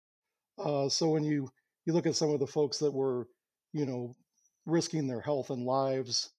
Uh, 0.59 0.89
so 0.89 1.09
when 1.09 1.25
you 1.25 1.49
you 1.87 1.93
look 1.93 2.07
at 2.07 2.17
some 2.17 2.31
of 2.31 2.41
the 2.41 2.47
folks 2.47 2.79
that 2.79 2.93
were 2.93 3.27
you 3.73 3.87
know 3.87 4.17
risking 4.67 5.07
their 5.07 5.21
health 5.21 5.51
and 5.51 5.65
lives 5.65 6.31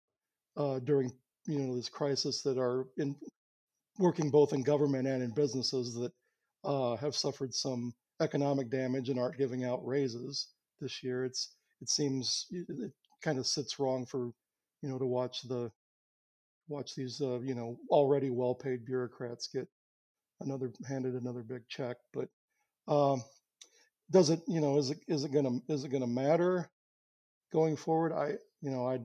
uh, 0.58 0.80
during 0.80 1.12
you 1.48 1.60
know 1.60 1.76
this 1.76 1.90
crisis 1.90 2.42
that 2.44 2.58
are 2.58 2.88
in 2.98 3.16
working 3.98 4.30
both 4.30 4.54
in 4.54 4.64
government 4.64 5.08
and 5.08 5.24
in 5.24 5.32
businesses 5.32 5.94
that 5.96 6.12
uh, 6.64 6.96
have 6.98 7.16
suffered 7.16 7.54
some 7.54 7.94
economic 8.22 8.70
damage 8.70 9.10
and 9.10 9.20
aren't 9.20 9.38
giving 9.38 9.64
out 9.64 9.86
raises 9.86 10.50
this 10.80 11.04
year. 11.04 11.26
It's 11.26 11.56
it 11.82 11.90
seems 11.90 12.48
it, 12.52 12.92
kind 13.24 13.38
of 13.38 13.46
sits 13.46 13.80
wrong 13.80 14.06
for 14.06 14.32
you 14.82 14.90
know 14.90 14.98
to 14.98 15.06
watch 15.06 15.42
the 15.44 15.72
watch 16.68 16.96
these 16.96 17.22
uh, 17.22 17.40
you 17.42 17.56
know 17.56 17.78
already 17.90 18.30
well 18.30 18.56
paid 18.56 18.86
bureaucrats 18.86 19.48
get 19.48 19.68
another 20.42 20.72
handed 20.88 21.16
another 21.16 21.44
big 21.44 21.62
check. 21.70 21.98
But 22.14 22.30
um, 22.88 23.24
does 24.12 24.30
it 24.30 24.42
you 24.48 24.62
know 24.62 24.78
is 24.78 24.90
it 24.92 25.00
is 25.08 25.24
it 25.24 25.32
gonna 25.34 25.60
is 25.70 25.84
it 25.84 25.90
gonna 25.90 26.08
matter 26.08 26.70
going 27.52 27.76
forward? 27.76 28.14
I 28.14 28.38
you 28.62 28.72
know 28.72 28.88
I 28.88 29.00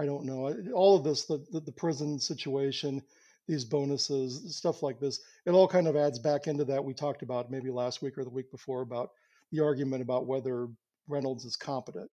I 0.00 0.06
don't 0.06 0.24
know 0.24 0.54
all 0.74 0.96
of 0.96 1.04
this 1.04 1.26
the 1.26 1.44
the, 1.52 1.60
the 1.60 1.72
prison 1.72 2.18
situation 2.18 3.02
these 3.50 3.64
bonuses, 3.64 4.56
stuff 4.56 4.80
like 4.80 5.00
this. 5.00 5.20
It 5.44 5.50
all 5.50 5.66
kind 5.66 5.88
of 5.88 5.96
adds 5.96 6.20
back 6.20 6.46
into 6.46 6.64
that 6.66 6.84
we 6.84 6.94
talked 6.94 7.22
about 7.22 7.50
maybe 7.50 7.68
last 7.68 8.00
week 8.00 8.16
or 8.16 8.22
the 8.22 8.30
week 8.30 8.48
before 8.52 8.82
about 8.82 9.10
the 9.50 9.60
argument 9.60 10.02
about 10.02 10.26
whether 10.26 10.68
Reynolds 11.08 11.44
is 11.44 11.56
competent. 11.56 12.08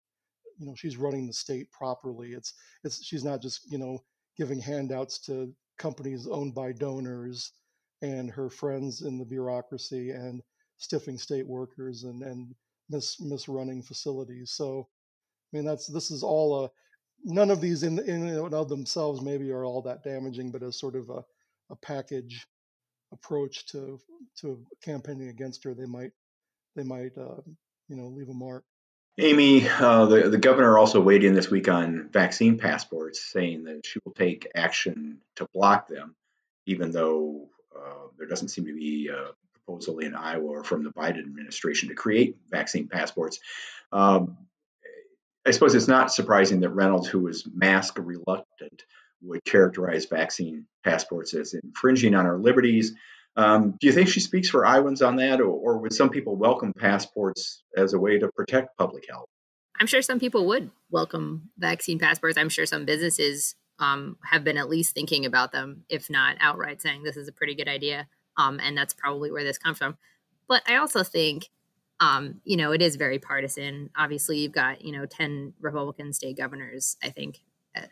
You 0.58 0.66
know, 0.66 0.74
she's 0.76 0.98
running 0.98 1.26
the 1.26 1.32
state 1.32 1.70
properly. 1.72 2.32
It's 2.32 2.52
it's 2.84 3.02
she's 3.02 3.24
not 3.24 3.40
just 3.40 3.72
you 3.72 3.78
know 3.78 3.98
giving 4.36 4.60
handouts 4.60 5.18
to 5.20 5.52
companies 5.78 6.26
owned 6.26 6.54
by 6.54 6.72
donors 6.72 7.52
and 8.02 8.30
her 8.30 8.50
friends 8.50 9.00
in 9.00 9.18
the 9.18 9.24
bureaucracy 9.24 10.10
and 10.10 10.42
stiffing 10.76 11.18
state 11.18 11.46
workers 11.46 12.04
and 12.04 12.22
and 12.22 12.54
mis 12.90 13.16
misrunning 13.20 13.84
facilities. 13.84 14.52
So, 14.52 14.86
I 15.52 15.56
mean, 15.56 15.64
that's 15.64 15.86
this 15.86 16.10
is 16.10 16.22
all 16.22 16.64
a 16.64 16.70
none 17.24 17.50
of 17.50 17.60
these 17.60 17.82
in, 17.82 17.98
in 17.98 18.28
and 18.28 18.54
of 18.54 18.68
themselves 18.68 19.20
maybe 19.20 19.50
are 19.50 19.64
all 19.64 19.82
that 19.82 20.02
damaging, 20.02 20.50
but 20.50 20.62
as 20.62 20.78
sort 20.78 20.96
of 20.96 21.10
a, 21.10 21.24
a 21.70 21.76
package 21.76 22.46
approach 23.12 23.66
to 23.66 23.98
to 24.40 24.64
campaigning 24.82 25.28
against 25.28 25.64
her, 25.64 25.74
they 25.74 25.86
might 25.86 26.12
they 26.76 26.82
might 26.82 27.16
uh, 27.16 27.40
you 27.88 27.96
know 27.96 28.08
leave 28.08 28.28
a 28.28 28.34
mark. 28.34 28.64
Amy, 29.18 29.68
uh, 29.68 30.06
the, 30.06 30.30
the 30.30 30.38
governor 30.38 30.78
also 30.78 30.98
weighed 30.98 31.22
in 31.22 31.34
this 31.34 31.50
week 31.50 31.68
on 31.68 32.08
vaccine 32.10 32.56
passports, 32.56 33.22
saying 33.22 33.64
that 33.64 33.84
she 33.84 33.98
will 34.04 34.14
take 34.14 34.50
action 34.54 35.18
to 35.36 35.46
block 35.52 35.86
them, 35.86 36.16
even 36.64 36.90
though 36.90 37.48
uh, 37.76 38.06
there 38.16 38.26
doesn't 38.26 38.48
seem 38.48 38.64
to 38.64 38.74
be 38.74 39.08
a 39.08 39.32
proposal 39.52 39.98
in 39.98 40.14
Iowa 40.14 40.46
or 40.46 40.64
from 40.64 40.82
the 40.82 40.90
Biden 40.90 41.20
administration 41.20 41.90
to 41.90 41.94
create 41.94 42.36
vaccine 42.50 42.88
passports. 42.88 43.38
Um, 43.92 44.38
I 45.46 45.50
suppose 45.50 45.74
it's 45.74 45.88
not 45.88 46.12
surprising 46.12 46.60
that 46.60 46.70
Reynolds, 46.70 47.08
who 47.08 47.20
was 47.20 47.46
mask 47.52 47.98
reluctant, 47.98 48.84
would 49.22 49.44
characterize 49.44 50.06
vaccine 50.06 50.66
passports 50.84 51.34
as 51.34 51.54
infringing 51.54 52.14
on 52.14 52.26
our 52.26 52.38
liberties. 52.38 52.94
Um, 53.36 53.76
do 53.80 53.86
you 53.86 53.92
think 53.92 54.08
she 54.08 54.20
speaks 54.20 54.48
for 54.48 54.66
Iowans 54.66 55.02
on 55.02 55.16
that, 55.16 55.40
or, 55.40 55.46
or, 55.46 55.78
would 55.78 55.92
some 55.92 56.10
people 56.10 56.36
welcome 56.36 56.72
passports 56.74 57.62
as 57.76 57.94
a 57.94 57.98
way 57.98 58.18
to 58.18 58.28
protect 58.36 58.76
public 58.76 59.06
health? 59.08 59.28
I'm 59.80 59.86
sure 59.86 60.02
some 60.02 60.20
people 60.20 60.46
would 60.48 60.70
welcome 60.90 61.50
vaccine 61.56 61.98
passports. 61.98 62.36
I'm 62.36 62.50
sure 62.50 62.66
some 62.66 62.84
businesses 62.84 63.54
um, 63.78 64.18
have 64.22 64.44
been 64.44 64.58
at 64.58 64.68
least 64.68 64.94
thinking 64.94 65.24
about 65.24 65.50
them, 65.50 65.84
if 65.88 66.10
not 66.10 66.36
outright 66.40 66.82
saying 66.82 67.04
this 67.04 67.16
is 67.16 67.26
a 67.26 67.32
pretty 67.32 67.54
good 67.54 67.68
idea. 67.68 68.06
Um, 68.36 68.60
and 68.60 68.76
that's 68.76 68.94
probably 68.94 69.30
where 69.32 69.44
this 69.44 69.58
comes 69.58 69.78
from. 69.78 69.96
But 70.46 70.62
I 70.68 70.76
also 70.76 71.02
think 71.02 71.48
um, 72.02 72.40
you 72.44 72.56
know, 72.56 72.72
it 72.72 72.82
is 72.82 72.96
very 72.96 73.20
partisan. 73.20 73.88
Obviously, 73.96 74.38
you've 74.38 74.52
got, 74.52 74.84
you 74.84 74.90
know, 74.90 75.06
10 75.06 75.54
Republican 75.60 76.12
state 76.12 76.36
governors, 76.36 76.96
I 77.00 77.10
think, 77.10 77.42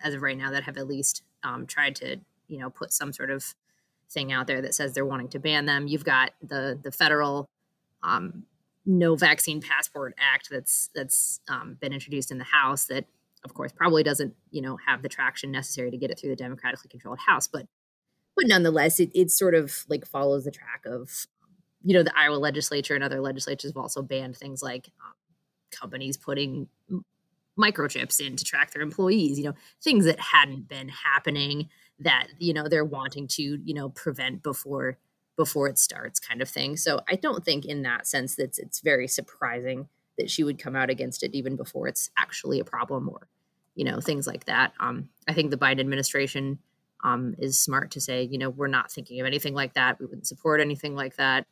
as 0.02 0.14
of 0.14 0.23
right 0.23 0.37
now, 0.37 0.50
that 0.50 0.64
have 0.64 0.76
at 0.76 0.88
least 0.88 1.23
um, 1.45 1.64
tried 1.64 1.95
to, 1.97 2.17
you 2.49 2.59
know, 2.59 2.71
put 2.71 2.93
some 2.93 3.12
sort 3.12 3.31
of 3.31 3.55
thing 4.11 4.33
out 4.33 4.49
there 4.49 4.61
that 4.62 4.75
says 4.75 4.95
they're 4.95 5.07
wanting 5.07 5.29
to 5.29 5.38
ban 5.38 5.67
them. 5.67 5.87
You've 5.87 6.05
got 6.05 6.33
the 6.43 6.76
the 6.83 6.90
federal 6.90 7.49
um, 8.02 8.47
no 8.85 9.14
vaccine 9.14 9.61
passport 9.61 10.14
act 10.19 10.49
that's 10.50 10.90
that's 10.93 11.38
um, 11.49 11.76
been 11.81 11.93
introduced 11.93 12.33
in 12.33 12.38
the 12.38 12.45
House 12.45 12.87
that, 12.87 13.05
of 13.45 13.55
course, 13.55 13.71
probably 13.71 14.02
doesn't, 14.02 14.35
you 14.50 14.61
know, 14.61 14.76
have 14.88 15.02
the 15.02 15.09
traction 15.09 15.52
necessary 15.52 15.93
to 15.93 15.97
get 15.97 16.11
it 16.11 16.19
through 16.19 16.31
the 16.31 16.37
democratically 16.37 16.88
controlled 16.88 17.21
House, 17.21 17.47
but 17.47 17.67
but 18.35 18.49
nonetheless, 18.49 18.99
it, 18.99 19.11
it 19.14 19.31
sort 19.31 19.55
of 19.55 19.85
like 19.88 20.05
follows 20.05 20.45
the 20.45 20.50
track 20.50 20.83
of 20.85 21.29
you 21.82 21.94
know, 21.94 22.02
the 22.02 22.16
Iowa 22.16 22.37
legislature 22.37 22.94
and 22.94 23.02
other 23.02 23.20
legislatures 23.20 23.70
have 23.70 23.76
also 23.76 24.02
banned 24.02 24.37
things 24.37 24.62
like 24.62 24.90
um, 25.00 25.14
companies 25.70 26.16
putting 26.16 26.68
microchips 27.58 28.20
in 28.20 28.37
to 28.37 28.44
track 28.44 28.72
their 28.72 28.82
employees, 28.82 29.38
you 29.38 29.44
know, 29.44 29.54
things 29.82 30.04
that 30.04 30.18
hadn't 30.18 30.68
been 30.68 30.88
happening 30.88 31.68
that, 31.99 32.28
you 32.38 32.52
know, 32.52 32.68
they're 32.68 32.84
wanting 32.84 33.28
to, 33.28 33.42
you 33.42 33.75
know, 33.75 33.90
prevent 33.90 34.42
before 34.42 34.99
before 35.37 35.68
it 35.68 35.78
starts 35.78 36.20
kind 36.20 36.42
of 36.42 36.49
thing. 36.50 36.76
So 36.76 37.00
I 37.08 37.16
don't 37.16 37.42
think 37.42 37.64
in 37.64 37.82
that 37.82 38.06
sense 38.06 38.37
that 38.37 38.58
it's 38.58 38.80
very 38.80 39.08
surprising 39.08 39.88
that 40.18 40.28
she 40.28 40.44
would 40.44 40.58
come 40.58 40.76
out 40.76 40.90
against 40.90 41.22
it 41.22 41.34
even 41.34 41.56
before 41.56 41.88
it's 41.88 42.10
actually 42.18 42.60
a 42.60 42.64
problem 42.64 43.08
or, 43.08 43.26
you 43.75 43.84
know, 43.84 44.00
things 44.00 44.26
like 44.26 44.44
that. 44.46 44.75
Um, 44.80 45.08
I 45.26 45.32
think 45.32 45.50
the 45.50 45.56
Biden 45.56 45.80
administration 45.80 46.58
um, 47.02 47.34
is 47.38 47.58
smart 47.58 47.92
to 47.92 48.02
say, 48.02 48.25
you 48.25 48.37
know, 48.37 48.50
we're 48.50 48.66
not 48.66 48.92
thinking 48.92 49.18
of 49.20 49.26
anything 49.26 49.54
like 49.54 49.72
that. 49.75 49.99
We 49.99 50.04
wouldn't 50.04 50.26
support 50.26 50.60
anything 50.60 50.94
like 50.94 51.16
that 51.16 51.46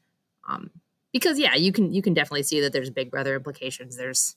um, 0.49 0.71
because 1.13 1.39
yeah 1.39 1.55
you 1.55 1.73
can 1.73 1.93
you 1.93 2.03
can 2.03 2.15
definitely 2.15 2.43
see 2.43 2.61
that 2.61 2.73
there's 2.73 2.91
big 2.91 3.11
brother 3.11 3.35
implications. 3.35 3.97
There's 3.97 4.37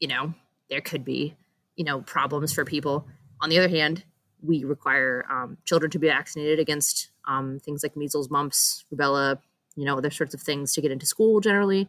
you 0.00 0.08
know 0.08 0.34
there 0.70 0.80
could 0.80 1.04
be 1.04 1.34
you 1.76 1.84
know 1.84 2.00
problems 2.02 2.52
for 2.52 2.64
people. 2.64 3.06
On 3.40 3.50
the 3.50 3.58
other 3.58 3.68
hand 3.68 4.04
we 4.42 4.64
require 4.64 5.24
um, 5.30 5.56
children 5.64 5.90
to 5.90 5.98
be 5.98 6.08
vaccinated 6.08 6.58
against 6.58 7.10
um, 7.26 7.58
things 7.60 7.82
like 7.82 7.96
measles 7.96 8.30
mumps 8.30 8.84
rubella 8.92 9.38
you 9.76 9.84
know 9.84 9.96
other 9.96 10.10
sorts 10.10 10.34
of 10.34 10.40
things 10.40 10.72
to 10.74 10.80
get 10.80 10.90
into 10.90 11.06
school 11.06 11.40
generally. 11.40 11.88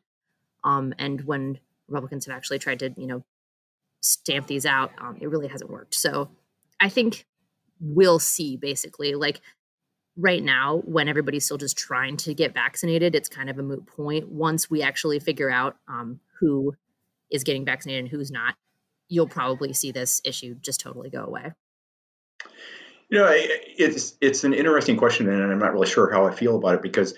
Um, 0.63 0.93
and 0.97 1.21
when 1.21 1.59
republicans 1.87 2.25
have 2.25 2.35
actually 2.35 2.59
tried 2.59 2.79
to 2.79 2.93
you 2.97 3.07
know 3.07 3.23
stamp 4.01 4.47
these 4.47 4.65
out 4.65 4.91
um, 4.99 5.17
it 5.19 5.29
really 5.29 5.47
hasn't 5.47 5.69
worked. 5.69 5.95
So 5.95 6.29
i 6.79 6.89
think 6.89 7.25
we'll 7.79 8.19
see 8.19 8.57
basically. 8.57 9.15
Like 9.15 9.41
right 10.17 10.43
now 10.43 10.81
when 10.85 11.07
everybody's 11.07 11.45
still 11.45 11.57
just 11.57 11.77
trying 11.77 12.15
to 12.15 12.33
get 12.33 12.53
vaccinated 12.53 13.15
it's 13.15 13.29
kind 13.29 13.49
of 13.49 13.59
a 13.59 13.63
moot 13.63 13.85
point. 13.85 14.29
Once 14.29 14.69
we 14.69 14.81
actually 14.81 15.19
figure 15.19 15.49
out 15.49 15.77
um, 15.87 16.19
who 16.39 16.73
is 17.29 17.43
getting 17.43 17.65
vaccinated 17.65 18.05
and 18.05 18.09
who's 18.09 18.31
not 18.31 18.55
you'll 19.07 19.27
probably 19.27 19.73
see 19.73 19.91
this 19.91 20.21
issue 20.25 20.55
just 20.61 20.79
totally 20.79 21.09
go 21.09 21.23
away. 21.23 21.51
You 23.09 23.19
know 23.19 23.31
it's 23.31 24.15
it's 24.19 24.43
an 24.43 24.53
interesting 24.53 24.97
question 24.97 25.29
and 25.29 25.51
i'm 25.51 25.59
not 25.59 25.73
really 25.73 25.87
sure 25.87 26.11
how 26.11 26.25
i 26.25 26.33
feel 26.33 26.55
about 26.55 26.75
it 26.75 26.81
because 26.81 27.13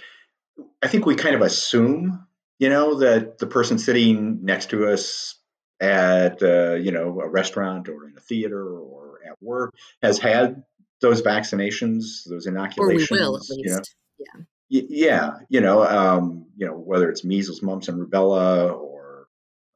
i 0.84 0.88
think 0.88 1.06
we 1.06 1.16
kind 1.16 1.34
of 1.34 1.42
assume 1.42 2.28
you 2.60 2.70
know 2.70 2.96
that 2.96 3.38
the 3.38 3.48
person 3.48 3.78
sitting 3.78 4.44
next 4.44 4.72
to 4.72 4.88
us 4.92 5.36
at 5.80 6.42
uh, 6.44 6.74
you 6.74 6.92
know 6.92 7.22
a 7.22 7.30
restaurant 7.30 7.88
or 7.88 8.08
in 8.08 8.18
a 8.18 8.20
theater 8.20 8.78
or 8.78 9.20
at 9.26 9.42
work 9.42 9.74
has 10.02 10.20
had 10.20 10.64
those 11.02 11.22
vaccinations, 11.22 12.28
those 12.30 12.46
inoculations. 12.46 13.12
Or 13.12 13.16
we 13.16 13.22
will 13.22 13.36
at 13.36 13.42
least. 13.50 13.54
You 13.58 13.72
know, 13.72 13.82
yeah. 14.20 14.44
Y- 14.70 14.88
yeah, 14.90 15.32
you 15.50 15.62
know, 15.62 15.84
um, 15.84 16.48
you 16.58 16.66
know, 16.66 16.74
whether 16.74 17.10
it's 17.10 17.24
measles, 17.24 17.62
mumps, 17.62 17.88
and 17.88 18.00
rubella, 18.00 18.74
or 18.74 19.28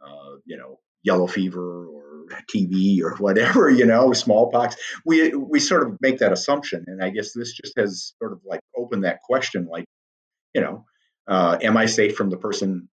uh, 0.06 0.38
you 0.46 0.58
know, 0.58 0.80
yellow 1.04 1.28
fever, 1.28 1.88
or 1.88 2.28
TB, 2.54 3.02
or 3.02 3.16
whatever, 3.18 3.70
you 3.70 3.86
know, 3.86 4.14
smallpox. 4.14 4.76
We 5.06 5.34
we 5.34 5.60
sort 5.60 5.88
of 5.88 5.98
make 6.02 6.20
that 6.20 6.34
assumption, 6.34 6.86
and 6.88 7.04
I 7.04 7.10
guess 7.10 7.34
this 7.34 7.54
just 7.54 7.74
has 7.78 8.14
sort 8.20 8.34
of 8.34 8.42
like 8.46 8.62
opened 8.76 9.06
that 9.06 9.22
question, 9.22 9.68
like, 9.70 9.86
you 10.54 10.62
know, 10.62 10.86
uh, 11.28 11.58
am 11.62 11.78
I 11.78 11.86
safe 11.86 12.16
from 12.16 12.30
the 12.30 12.38
person, 12.38 12.90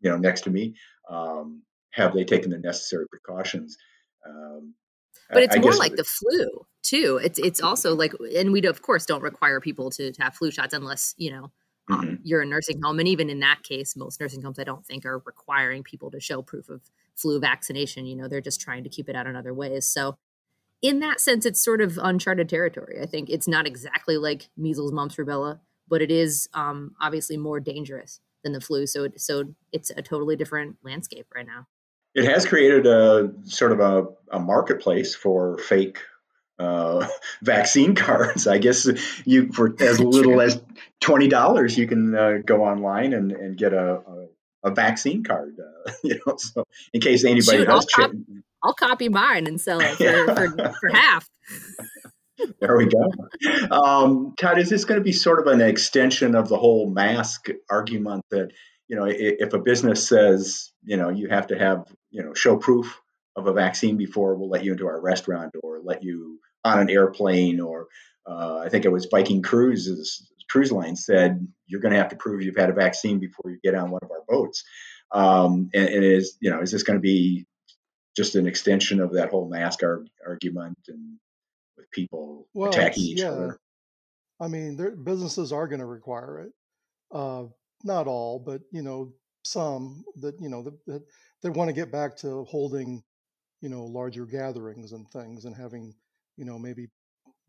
you 0.00 0.10
know, 0.10 0.18
next 0.18 0.42
to 0.42 0.50
me? 0.50 0.74
Um, 1.08 1.62
have 1.92 2.14
they 2.14 2.24
taken 2.24 2.50
the 2.50 2.58
necessary 2.58 3.06
precautions? 3.08 3.76
Um, 4.28 4.74
but 5.32 5.42
it's 5.42 5.56
I 5.56 5.60
more 5.60 5.72
like 5.72 5.96
the 5.96 6.04
flu 6.04 6.66
too. 6.82 7.20
It's 7.22 7.38
it's 7.38 7.60
also 7.60 7.94
like, 7.94 8.12
and 8.36 8.52
we 8.52 8.62
of 8.62 8.82
course 8.82 9.06
don't 9.06 9.22
require 9.22 9.60
people 9.60 9.90
to, 9.90 10.12
to 10.12 10.22
have 10.22 10.34
flu 10.34 10.50
shots 10.50 10.74
unless 10.74 11.14
you 11.16 11.30
know 11.30 11.50
um, 11.90 12.02
mm-hmm. 12.02 12.14
you're 12.22 12.42
a 12.42 12.46
nursing 12.46 12.80
home, 12.82 12.98
and 12.98 13.08
even 13.08 13.30
in 13.30 13.40
that 13.40 13.62
case, 13.62 13.96
most 13.96 14.20
nursing 14.20 14.42
homes 14.42 14.58
I 14.58 14.64
don't 14.64 14.86
think 14.86 15.04
are 15.04 15.22
requiring 15.24 15.82
people 15.82 16.10
to 16.10 16.20
show 16.20 16.42
proof 16.42 16.68
of 16.68 16.82
flu 17.16 17.40
vaccination. 17.40 18.06
You 18.06 18.16
know, 18.16 18.28
they're 18.28 18.40
just 18.40 18.60
trying 18.60 18.84
to 18.84 18.90
keep 18.90 19.08
it 19.08 19.16
out 19.16 19.26
in 19.26 19.36
other 19.36 19.54
ways. 19.54 19.86
So 19.86 20.16
in 20.82 21.00
that 21.00 21.20
sense, 21.20 21.44
it's 21.44 21.62
sort 21.62 21.80
of 21.80 21.98
uncharted 22.02 22.48
territory. 22.48 23.00
I 23.02 23.06
think 23.06 23.28
it's 23.28 23.48
not 23.48 23.66
exactly 23.66 24.16
like 24.16 24.48
measles, 24.56 24.92
mumps, 24.92 25.16
rubella, 25.16 25.60
but 25.88 26.00
it 26.00 26.10
is 26.10 26.48
um, 26.54 26.94
obviously 27.00 27.36
more 27.36 27.60
dangerous 27.60 28.20
than 28.42 28.52
the 28.52 28.60
flu. 28.60 28.86
So, 28.86 29.08
so 29.16 29.54
it's 29.72 29.90
a 29.90 30.02
totally 30.02 30.36
different 30.36 30.76
landscape 30.82 31.26
right 31.34 31.46
now. 31.46 31.66
It 32.14 32.24
has 32.24 32.46
created 32.46 32.86
a 32.86 33.32
sort 33.44 33.72
of 33.72 33.80
a, 33.80 34.06
a 34.36 34.40
marketplace 34.40 35.14
for 35.14 35.58
fake 35.58 35.98
uh, 36.60 37.08
vaccine 37.42 37.94
cards. 37.94 38.46
I 38.46 38.58
guess 38.58 38.88
you 39.24 39.52
for 39.52 39.74
as 39.80 39.98
little 39.98 40.40
as 40.40 40.60
twenty 41.00 41.28
dollars, 41.28 41.76
you 41.76 41.86
can 41.86 42.14
uh, 42.14 42.38
go 42.44 42.64
online 42.64 43.12
and, 43.12 43.32
and 43.32 43.56
get 43.56 43.72
a, 43.72 43.94
a, 43.94 44.26
a 44.64 44.70
vaccine 44.70 45.24
card. 45.24 45.56
Uh, 45.58 45.92
you 46.04 46.20
know, 46.26 46.36
so 46.36 46.64
in 46.92 47.00
case 47.00 47.24
anybody 47.24 47.58
Shoot, 47.58 47.66
does, 47.66 47.86
I'll, 47.96 48.08
cop- 48.08 48.16
I'll 48.62 48.74
copy 48.74 49.08
mine 49.08 49.46
and 49.46 49.60
sell 49.60 49.80
it 49.80 49.96
for, 49.96 50.34
for, 50.34 50.72
for 50.80 50.88
half. 50.92 51.28
there 52.60 52.76
we 52.76 52.86
go. 52.86 53.74
Um, 53.74 54.34
Todd, 54.38 54.58
is 54.58 54.68
this 54.70 54.84
going 54.84 55.00
to 55.00 55.04
be 55.04 55.12
sort 55.12 55.40
of 55.40 55.46
an 55.46 55.60
extension 55.60 56.34
of 56.34 56.48
the 56.48 56.56
whole 56.56 56.90
mask 56.90 57.48
argument 57.70 58.24
that 58.30 58.50
you 58.88 58.96
know 58.96 59.06
if 59.08 59.52
a 59.52 59.58
business 59.58 60.06
says 60.06 60.72
you 60.84 60.96
know 60.96 61.10
you 61.10 61.28
have 61.28 61.46
to 61.48 61.58
have 61.58 61.84
you 62.10 62.22
know 62.22 62.34
show 62.34 62.56
proof 62.56 63.00
of 63.36 63.46
a 63.46 63.52
vaccine 63.52 63.96
before 63.96 64.34
we'll 64.34 64.48
let 64.48 64.64
you 64.64 64.72
into 64.72 64.86
our 64.86 65.00
restaurant 65.00 65.54
or 65.62 65.80
let 65.82 66.02
you 66.02 66.40
on 66.64 66.80
an 66.80 66.90
airplane 66.90 67.60
or 67.60 67.86
uh, 68.26 68.58
I 68.58 68.68
think 68.68 68.84
it 68.84 68.92
was 68.92 69.06
Viking 69.10 69.42
Cruises 69.42 70.30
cruise 70.50 70.72
line 70.72 70.96
said 70.96 71.46
you're 71.66 71.80
going 71.80 71.92
to 71.92 71.98
have 71.98 72.10
to 72.10 72.16
prove 72.16 72.42
you've 72.42 72.56
had 72.56 72.70
a 72.70 72.74
vaccine 72.74 73.20
before 73.20 73.50
you 73.50 73.58
get 73.62 73.74
on 73.74 73.90
one 73.90 74.00
of 74.02 74.10
our 74.10 74.22
boats. 74.28 74.64
Um, 75.12 75.70
and, 75.72 75.88
and 75.88 76.04
is 76.04 76.36
you 76.40 76.50
know 76.50 76.60
is 76.60 76.70
this 76.70 76.82
going 76.82 76.98
to 76.98 77.02
be 77.02 77.46
just 78.16 78.34
an 78.34 78.46
extension 78.46 79.00
of 79.00 79.12
that 79.14 79.30
whole 79.30 79.48
mask 79.48 79.80
argument 80.26 80.78
and 80.88 81.18
with 81.76 81.90
people 81.90 82.48
well, 82.52 82.70
attacking 82.70 83.04
each 83.04 83.20
yeah. 83.20 83.30
other? 83.30 83.58
I 84.40 84.48
mean, 84.48 84.76
businesses 85.04 85.52
are 85.52 85.68
going 85.68 85.80
to 85.80 85.86
require 85.86 86.40
it. 86.40 86.52
Uh, 87.12 87.44
not 87.84 88.06
all, 88.06 88.38
but 88.38 88.62
you 88.72 88.82
know, 88.82 89.12
some 89.44 90.04
that 90.16 90.40
you 90.40 90.48
know 90.48 90.62
that, 90.62 90.86
that 90.86 91.02
they 91.42 91.50
want 91.50 91.68
to 91.68 91.74
get 91.74 91.92
back 91.92 92.16
to 92.18 92.44
holding, 92.44 93.02
you 93.60 93.68
know, 93.68 93.84
larger 93.84 94.26
gatherings 94.26 94.92
and 94.92 95.08
things 95.10 95.44
and 95.44 95.56
having 95.56 95.94
you 96.36 96.44
know 96.44 96.58
maybe 96.58 96.88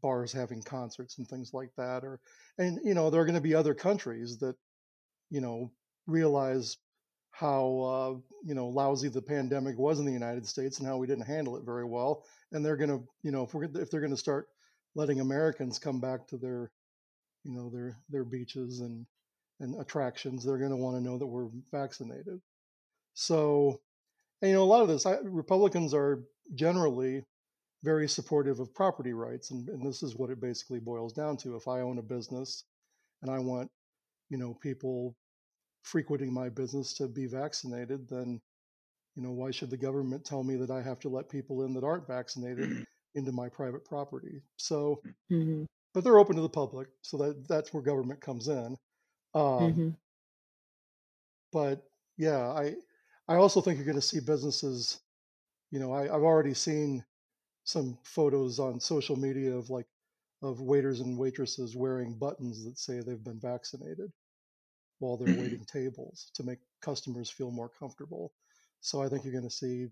bars 0.01 0.33
having 0.33 0.61
concerts 0.61 1.17
and 1.17 1.27
things 1.27 1.53
like 1.53 1.69
that 1.77 2.03
or 2.03 2.19
and 2.57 2.79
you 2.83 2.93
know 2.93 3.09
there 3.09 3.21
are 3.21 3.25
going 3.25 3.35
to 3.35 3.41
be 3.41 3.55
other 3.55 3.73
countries 3.73 4.39
that 4.39 4.55
you 5.29 5.39
know 5.41 5.71
realize 6.07 6.77
how 7.31 7.79
uh, 7.79 8.37
you 8.43 8.53
know 8.53 8.67
lousy 8.67 9.07
the 9.07 9.21
pandemic 9.21 9.77
was 9.77 9.99
in 9.99 10.05
the 10.05 10.11
United 10.11 10.45
States 10.45 10.79
and 10.79 10.87
how 10.87 10.97
we 10.97 11.07
didn't 11.07 11.25
handle 11.25 11.55
it 11.55 11.63
very 11.63 11.85
well 11.85 12.23
and 12.51 12.65
they're 12.65 12.75
going 12.75 12.89
to 12.89 13.03
you 13.23 13.31
know 13.31 13.43
if 13.43 13.53
we're 13.53 13.63
if 13.63 13.89
they're 13.89 14.01
going 14.01 14.11
to 14.11 14.17
start 14.17 14.47
letting 14.95 15.21
Americans 15.21 15.79
come 15.79 16.01
back 16.01 16.27
to 16.27 16.37
their 16.37 16.71
you 17.43 17.53
know 17.53 17.69
their 17.69 17.95
their 18.09 18.25
beaches 18.25 18.81
and 18.81 19.05
and 19.59 19.79
attractions 19.79 20.43
they're 20.43 20.57
going 20.57 20.71
to 20.71 20.75
want 20.75 20.97
to 20.97 21.03
know 21.03 21.17
that 21.17 21.27
we're 21.27 21.49
vaccinated 21.71 22.41
so 23.21 23.79
and, 24.41 24.49
you 24.49 24.55
know 24.55 24.63
a 24.63 24.73
lot 24.73 24.81
of 24.81 24.87
this 24.87 25.05
I, 25.05 25.17
Republicans 25.23 25.93
are 25.93 26.23
generally 26.55 27.23
very 27.83 28.07
supportive 28.07 28.59
of 28.59 28.73
property 28.73 29.13
rights. 29.13 29.51
And, 29.51 29.67
and 29.69 29.85
this 29.85 30.03
is 30.03 30.15
what 30.15 30.29
it 30.29 30.39
basically 30.39 30.79
boils 30.79 31.13
down 31.13 31.37
to. 31.37 31.55
If 31.55 31.67
I 31.67 31.81
own 31.81 31.97
a 31.97 32.03
business 32.03 32.63
and 33.21 33.31
I 33.31 33.39
want, 33.39 33.69
you 34.29 34.37
know, 34.37 34.55
people 34.61 35.15
frequenting 35.83 36.31
my 36.31 36.49
business 36.49 36.93
to 36.95 37.07
be 37.07 37.25
vaccinated, 37.25 38.07
then, 38.07 38.39
you 39.15 39.23
know, 39.23 39.31
why 39.31 39.51
should 39.51 39.71
the 39.71 39.77
government 39.77 40.23
tell 40.23 40.43
me 40.43 40.55
that 40.57 40.69
I 40.69 40.81
have 40.81 40.99
to 40.99 41.09
let 41.09 41.29
people 41.29 41.65
in 41.65 41.73
that 41.73 41.83
aren't 41.83 42.07
vaccinated 42.07 42.85
into 43.15 43.31
my 43.31 43.49
private 43.49 43.83
property? 43.83 44.41
So, 44.57 45.01
mm-hmm. 45.31 45.63
but 45.93 46.03
they're 46.03 46.19
open 46.19 46.35
to 46.35 46.41
the 46.41 46.49
public. 46.49 46.87
So 47.01 47.17
that 47.17 47.47
that's 47.47 47.73
where 47.73 47.83
government 47.83 48.21
comes 48.21 48.47
in. 48.47 48.77
Um, 49.33 49.43
mm-hmm. 49.43 49.89
But 51.51 51.83
yeah, 52.17 52.47
I, 52.47 52.75
I 53.31 53.35
also 53.37 53.61
think 53.61 53.77
you're 53.77 53.85
going 53.85 53.95
to 53.95 54.01
see 54.01 54.19
businesses, 54.19 54.99
you 55.71 55.79
know, 55.79 55.93
I, 55.93 56.03
I've 56.03 56.23
already 56.23 56.53
seen 56.53 57.05
some 57.63 57.97
photos 58.03 58.59
on 58.59 58.79
social 58.81 59.15
media 59.15 59.55
of 59.55 59.69
like 59.69 59.85
of 60.41 60.59
waiters 60.59 60.99
and 60.99 61.17
waitresses 61.17 61.75
wearing 61.75 62.17
buttons 62.17 62.65
that 62.65 62.77
say 62.77 62.99
they've 62.99 63.23
been 63.23 63.39
vaccinated 63.39 64.11
while 64.99 65.15
they're 65.15 65.29
mm-hmm. 65.29 65.43
waiting 65.43 65.65
tables 65.65 66.29
to 66.33 66.43
make 66.43 66.59
customers 66.81 67.29
feel 67.29 67.51
more 67.51 67.69
comfortable. 67.69 68.33
So 68.81 69.01
I 69.01 69.07
think 69.07 69.23
you're 69.23 69.31
going 69.31 69.47
to 69.47 69.49
see, 69.49 69.87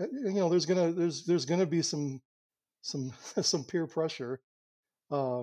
uh, 0.00 0.06
you 0.10 0.32
know, 0.32 0.48
there's 0.48 0.64
gonna 0.64 0.90
there's 0.92 1.26
there's 1.26 1.44
going 1.44 1.60
to 1.60 1.66
be 1.66 1.82
some 1.82 2.22
some 2.80 3.12
some 3.42 3.64
peer 3.64 3.86
pressure 3.86 4.40
uh, 5.10 5.42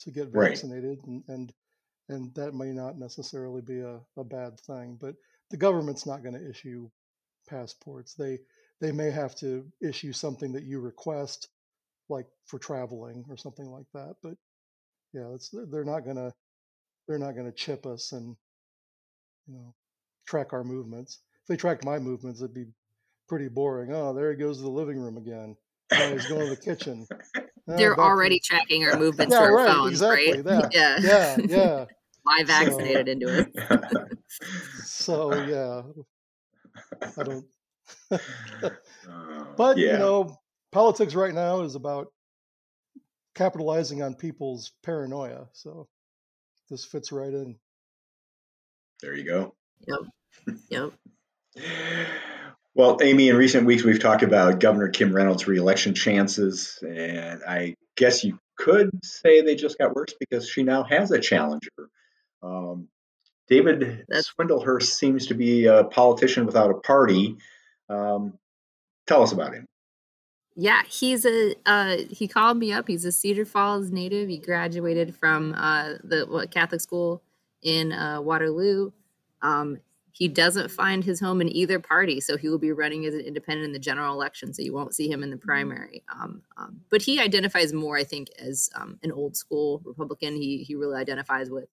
to 0.00 0.10
get 0.10 0.32
vaccinated, 0.32 0.98
right. 0.98 1.06
and, 1.06 1.24
and 1.28 1.52
and 2.08 2.34
that 2.34 2.52
may 2.52 2.72
not 2.72 2.98
necessarily 2.98 3.60
be 3.60 3.78
a, 3.78 4.00
a 4.16 4.24
bad 4.24 4.58
thing. 4.58 4.98
But 5.00 5.14
the 5.50 5.56
government's 5.56 6.06
not 6.06 6.22
going 6.22 6.34
to 6.34 6.50
issue 6.50 6.88
passports. 7.48 8.14
They 8.14 8.38
they 8.80 8.92
may 8.92 9.10
have 9.10 9.34
to 9.36 9.66
issue 9.82 10.12
something 10.12 10.52
that 10.52 10.64
you 10.64 10.80
request, 10.80 11.48
like 12.08 12.26
for 12.46 12.58
traveling 12.58 13.24
or 13.28 13.36
something 13.36 13.66
like 13.66 13.86
that. 13.94 14.14
But 14.22 14.34
yeah, 15.12 15.28
it's 15.34 15.50
they're 15.70 15.84
not 15.84 16.04
gonna 16.04 16.32
they're 17.06 17.18
not 17.18 17.36
gonna 17.36 17.52
chip 17.52 17.86
us 17.86 18.12
and 18.12 18.36
you 19.46 19.54
know 19.54 19.74
track 20.26 20.52
our 20.52 20.64
movements. 20.64 21.18
If 21.42 21.48
they 21.48 21.56
tracked 21.56 21.84
my 21.84 21.98
movements, 21.98 22.40
it'd 22.40 22.54
be 22.54 22.66
pretty 23.28 23.48
boring. 23.48 23.92
Oh, 23.92 24.12
there 24.12 24.30
he 24.30 24.36
goes 24.36 24.58
to 24.58 24.62
the 24.62 24.70
living 24.70 24.98
room 24.98 25.16
again. 25.16 25.56
Oh, 25.92 26.12
he's 26.12 26.26
going 26.26 26.48
to 26.48 26.54
the 26.54 26.60
kitchen. 26.60 27.06
Oh, 27.68 27.76
They're 27.76 28.00
already 28.00 28.40
to... 28.40 28.44
tracking 28.44 28.84
our 28.84 28.98
movements 28.98 29.32
yeah, 29.32 29.44
right, 29.44 29.68
phones, 29.68 29.92
exactly, 29.92 30.32
right? 30.32 30.44
That. 30.44 30.70
Yeah, 30.74 30.96
yeah, 30.98 31.36
yeah. 31.46 31.84
Why 32.22 32.42
vaccinated 32.42 33.06
so, 33.06 33.12
into 33.12 33.38
it? 33.38 34.18
So 35.00 35.34
yeah, 35.44 35.82
I 37.16 37.22
don't. 37.22 37.44
but 39.56 39.78
yeah. 39.78 39.92
you 39.92 39.98
know, 39.98 40.36
politics 40.70 41.14
right 41.14 41.34
now 41.34 41.62
is 41.62 41.74
about 41.74 42.08
capitalizing 43.34 44.02
on 44.02 44.14
people's 44.14 44.72
paranoia. 44.82 45.48
So 45.52 45.88
this 46.68 46.84
fits 46.84 47.12
right 47.12 47.32
in. 47.32 47.56
There 49.02 49.14
you 49.14 49.24
go. 49.24 49.54
Yep. 49.88 50.58
Yep. 50.68 50.92
well, 52.74 52.98
Amy, 53.02 53.28
in 53.28 53.36
recent 53.36 53.66
weeks 53.66 53.82
we've 53.82 54.00
talked 54.00 54.22
about 54.22 54.60
Governor 54.60 54.88
Kim 54.88 55.12
Reynolds' 55.12 55.46
reelection 55.46 55.94
chances, 55.94 56.78
and 56.82 57.40
I 57.48 57.74
guess 57.96 58.22
you 58.22 58.38
could 58.56 58.90
say 59.02 59.40
they 59.40 59.54
just 59.56 59.78
got 59.78 59.94
worse 59.94 60.14
because 60.20 60.48
she 60.48 60.62
now 60.62 60.84
has 60.84 61.10
a 61.10 61.18
challenger. 61.18 61.70
Um, 62.42 62.88
David 63.50 64.04
That's- 64.08 64.32
Swindlehurst 64.38 64.84
seems 64.84 65.26
to 65.26 65.34
be 65.34 65.66
a 65.66 65.84
politician 65.84 66.46
without 66.46 66.70
a 66.70 66.74
party. 66.74 67.36
Um, 67.88 68.38
tell 69.06 69.22
us 69.22 69.32
about 69.32 69.52
him. 69.52 69.66
Yeah, 70.56 70.82
he's 70.86 71.24
a 71.24 71.54
uh, 71.66 71.98
he 72.10 72.28
called 72.28 72.58
me 72.58 72.72
up. 72.72 72.86
He's 72.86 73.04
a 73.04 73.12
Cedar 73.12 73.44
Falls 73.44 73.90
native. 73.90 74.28
He 74.28 74.38
graduated 74.38 75.14
from 75.14 75.54
uh, 75.54 75.94
the 76.04 76.26
what, 76.28 76.50
Catholic 76.50 76.80
school 76.80 77.22
in 77.62 77.92
uh, 77.92 78.20
Waterloo. 78.20 78.92
Um, 79.42 79.78
he 80.12 80.28
doesn't 80.28 80.70
find 80.70 81.02
his 81.02 81.18
home 81.18 81.40
in 81.40 81.48
either 81.48 81.78
party, 81.78 82.20
so 82.20 82.36
he 82.36 82.48
will 82.48 82.58
be 82.58 82.72
running 82.72 83.06
as 83.06 83.14
an 83.14 83.20
independent 83.20 83.64
in 83.66 83.72
the 83.72 83.78
general 83.78 84.12
election. 84.12 84.52
So 84.52 84.60
you 84.60 84.74
won't 84.74 84.94
see 84.94 85.10
him 85.10 85.22
in 85.22 85.30
the 85.30 85.36
primary. 85.36 86.02
Um, 86.12 86.42
um, 86.58 86.80
but 86.90 87.00
he 87.00 87.20
identifies 87.20 87.72
more, 87.72 87.96
I 87.96 88.04
think, 88.04 88.28
as 88.38 88.68
um, 88.74 88.98
an 89.02 89.12
old 89.12 89.36
school 89.36 89.80
Republican. 89.84 90.34
He 90.34 90.64
he 90.64 90.74
really 90.74 90.96
identifies 90.96 91.48
with 91.48 91.68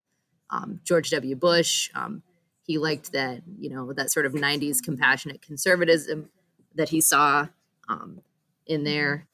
um, 0.49 0.79
George 0.83 1.09
W. 1.11 1.35
Bush. 1.35 1.89
Um, 1.95 2.23
he 2.63 2.77
liked 2.77 3.13
that 3.13 3.41
you 3.59 3.69
know 3.69 3.93
that 3.93 4.11
sort 4.11 4.25
of 4.25 4.33
90s 4.33 4.83
compassionate 4.83 5.41
conservatism 5.41 6.29
that 6.75 6.89
he 6.89 7.01
saw 7.01 7.47
um, 7.87 8.21
in 8.65 8.83
there. 8.83 9.27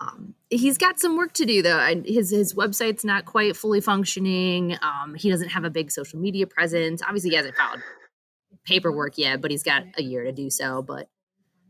Um, 0.00 0.34
he's 0.48 0.78
got 0.78 1.00
some 1.00 1.16
work 1.16 1.32
to 1.34 1.44
do 1.44 1.60
though. 1.60 1.78
I, 1.78 2.02
his 2.04 2.30
his 2.30 2.54
website's 2.54 3.04
not 3.04 3.24
quite 3.24 3.56
fully 3.56 3.80
functioning. 3.80 4.76
Um, 4.82 5.14
he 5.14 5.30
doesn't 5.30 5.50
have 5.50 5.64
a 5.64 5.70
big 5.70 5.90
social 5.90 6.18
media 6.18 6.46
presence. 6.46 7.02
Obviously 7.02 7.30
he 7.30 7.36
hasn't 7.36 7.56
filed 7.56 7.80
paperwork 8.64 9.16
yet 9.16 9.40
but 9.40 9.50
he's 9.50 9.62
got 9.62 9.84
a 9.96 10.02
year 10.02 10.24
to 10.24 10.32
do 10.32 10.50
so. 10.50 10.82
But 10.82 11.08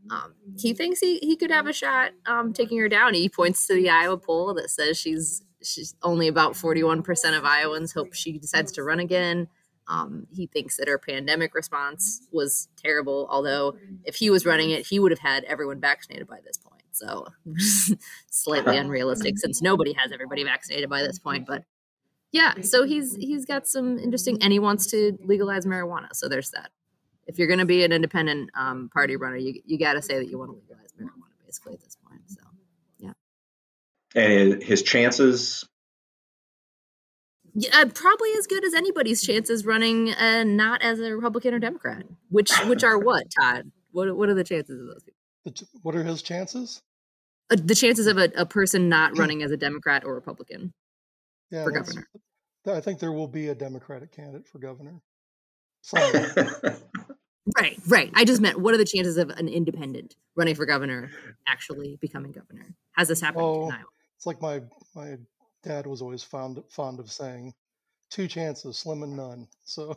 um, 0.09 0.33
he 0.57 0.73
thinks 0.73 0.99
he, 0.99 1.17
he 1.19 1.35
could 1.35 1.51
have 1.51 1.67
a 1.67 1.73
shot 1.73 2.11
um, 2.25 2.53
taking 2.53 2.77
her 2.79 2.89
down. 2.89 3.13
He 3.13 3.29
points 3.29 3.67
to 3.67 3.73
the 3.73 3.89
iowa 3.89 4.17
poll 4.17 4.53
that 4.55 4.69
says 4.69 4.97
she's 4.97 5.43
she's 5.61 5.95
only 6.03 6.27
about 6.27 6.53
41% 6.53 7.37
of 7.37 7.45
iowans 7.45 7.93
hope 7.93 8.13
she 8.13 8.37
decides 8.37 8.71
to 8.73 8.83
run 8.83 8.99
again 8.99 9.47
um, 9.89 10.27
he 10.31 10.45
thinks 10.45 10.77
that 10.77 10.87
her 10.87 10.99
pandemic 10.99 11.55
response 11.55 12.27
was 12.31 12.69
terrible, 12.77 13.27
although 13.31 13.75
if 14.05 14.15
he 14.15 14.29
was 14.29 14.45
running 14.45 14.69
it, 14.69 14.85
he 14.85 14.99
would 14.99 15.11
have 15.11 15.19
had 15.19 15.43
everyone 15.45 15.81
vaccinated 15.81 16.27
by 16.27 16.39
this 16.45 16.57
point. 16.57 16.83
So 16.91 17.25
slightly 18.29 18.77
unrealistic 18.83 19.39
since 19.39 19.61
nobody 19.61 19.93
has 19.93 20.11
everybody 20.11 20.43
vaccinated 20.43 20.89
by 20.89 21.01
this 21.01 21.17
point. 21.17 21.47
But 21.47 21.63
yeah, 22.31 22.61
so 22.61 22.83
he's 22.83 23.15
he's 23.15 23.45
got 23.45 23.67
some 23.67 23.97
interesting, 23.97 24.37
and 24.43 24.53
he 24.53 24.59
wants 24.59 24.85
to 24.87 25.17
legalize 25.23 25.65
marijuana. 25.65 26.09
So 26.13 26.29
there's 26.29 26.51
that. 26.51 26.69
If 27.25 27.39
you're 27.39 27.47
going 27.47 27.59
to 27.59 27.65
be 27.65 27.83
an 27.83 27.91
independent 27.91 28.51
um, 28.55 28.89
party 28.93 29.15
runner, 29.15 29.37
you 29.37 29.59
you 29.65 29.79
got 29.79 29.93
to 29.93 30.03
say 30.03 30.19
that 30.19 30.29
you 30.29 30.37
want 30.37 30.51
to 30.51 30.55
legalize 30.55 30.93
marijuana, 30.99 31.43
basically 31.43 31.73
at 31.73 31.81
this 31.81 31.97
point. 31.98 31.98
So 31.98 31.98
yeah. 31.98 31.98
And 34.19 34.61
his 34.61 34.81
chances 34.83 35.65
yeah, 37.55 37.83
probably 37.93 38.29
as 38.37 38.45
good 38.47 38.63
as 38.63 38.73
anybody's 38.73 39.21
chances 39.23 39.65
running 39.65 40.11
uh, 40.13 40.43
not 40.43 40.81
as 40.81 40.99
a 40.99 41.15
Republican 41.15 41.53
or 41.53 41.59
Democrat. 41.59 42.03
Which 42.29 42.51
which 42.65 42.83
are 42.83 42.97
what, 42.97 43.25
Todd? 43.39 43.71
What 43.91 44.15
what 44.15 44.29
are 44.29 44.33
the 44.35 44.43
chances 44.43 44.79
of 44.79 44.87
those 44.87 45.03
people? 45.03 45.17
The, 45.45 45.65
what 45.81 45.95
are 45.95 46.03
his 46.03 46.21
chances? 46.21 46.81
Uh, 47.49 47.57
the 47.63 47.73
chances 47.75 48.05
of 48.07 48.17
a, 48.17 48.29
a 48.37 48.45
person 48.45 48.87
not 48.89 49.17
running 49.17 49.41
as 49.41 49.51
a 49.51 49.57
Democrat 49.57 50.03
or 50.05 50.13
Republican 50.13 50.73
Yeah, 51.49 51.63
for 51.63 51.71
that's- 51.71 51.87
governor. 51.93 52.07
I 52.67 52.81
think 52.81 52.99
there 52.99 53.11
will 53.13 53.27
be 53.27 53.47
a 53.47 53.55
Democratic 53.55 54.11
candidate 54.11 54.47
for 54.47 54.59
governor. 54.59 55.01
Right, 57.57 57.79
right. 57.87 58.11
I 58.13 58.25
just 58.25 58.41
meant 58.41 58.59
what 58.59 58.75
are 58.75 58.77
the 58.77 58.85
chances 58.85 59.17
of 59.17 59.31
an 59.31 59.47
independent 59.47 60.15
running 60.35 60.53
for 60.53 60.67
governor 60.67 61.09
actually 61.47 61.97
becoming 61.99 62.31
governor? 62.31 62.75
Has 62.95 63.07
this 63.07 63.21
happened 63.21 63.43
Oh. 63.43 63.65
in 63.69 63.71
Iowa? 63.73 63.85
It's 64.19 64.25
like 64.25 64.41
my 64.41 64.61
my 64.95 65.15
dad 65.63 65.87
was 65.87 66.01
always 66.01 66.21
fond 66.21 66.61
fond 66.69 66.99
of 66.99 67.09
saying, 67.09 67.53
two 68.11 68.27
chances, 68.27 68.77
slim 68.77 69.01
and 69.01 69.15
none. 69.15 69.47
So 69.63 69.95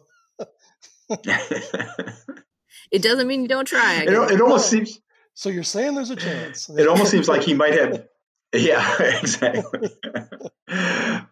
It 2.92 3.02
doesn't 3.02 3.26
mean 3.26 3.42
you 3.42 3.48
don't 3.48 3.66
try. 3.66 4.02
It, 4.02 4.10
it 4.10 4.40
almost 4.40 4.70
seems 4.70 5.00
so 5.34 5.48
you're 5.48 5.64
saying 5.64 5.96
there's 5.96 6.10
a 6.10 6.16
chance. 6.16 6.70
it 6.70 6.86
almost 6.86 7.10
seems 7.10 7.26
like 7.28 7.42
he 7.42 7.54
might 7.54 7.72
have 7.72 8.06
yeah 8.54 9.02
exactly 9.20 9.90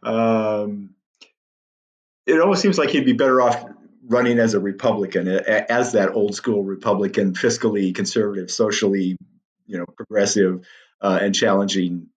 um, 0.02 0.90
it 2.26 2.40
almost 2.40 2.60
seems 2.60 2.76
like 2.76 2.90
he'd 2.90 3.04
be 3.04 3.12
better 3.12 3.40
off 3.40 3.64
running 4.04 4.40
as 4.40 4.54
a 4.54 4.60
republican 4.60 5.28
as 5.28 5.92
that 5.92 6.14
old 6.14 6.34
school 6.34 6.64
republican 6.64 7.34
fiscally 7.34 7.94
conservative 7.94 8.50
socially 8.50 9.16
you 9.66 9.78
know 9.78 9.86
progressive 9.86 10.66
uh, 11.02 11.18
and 11.20 11.34
challenging 11.34 12.08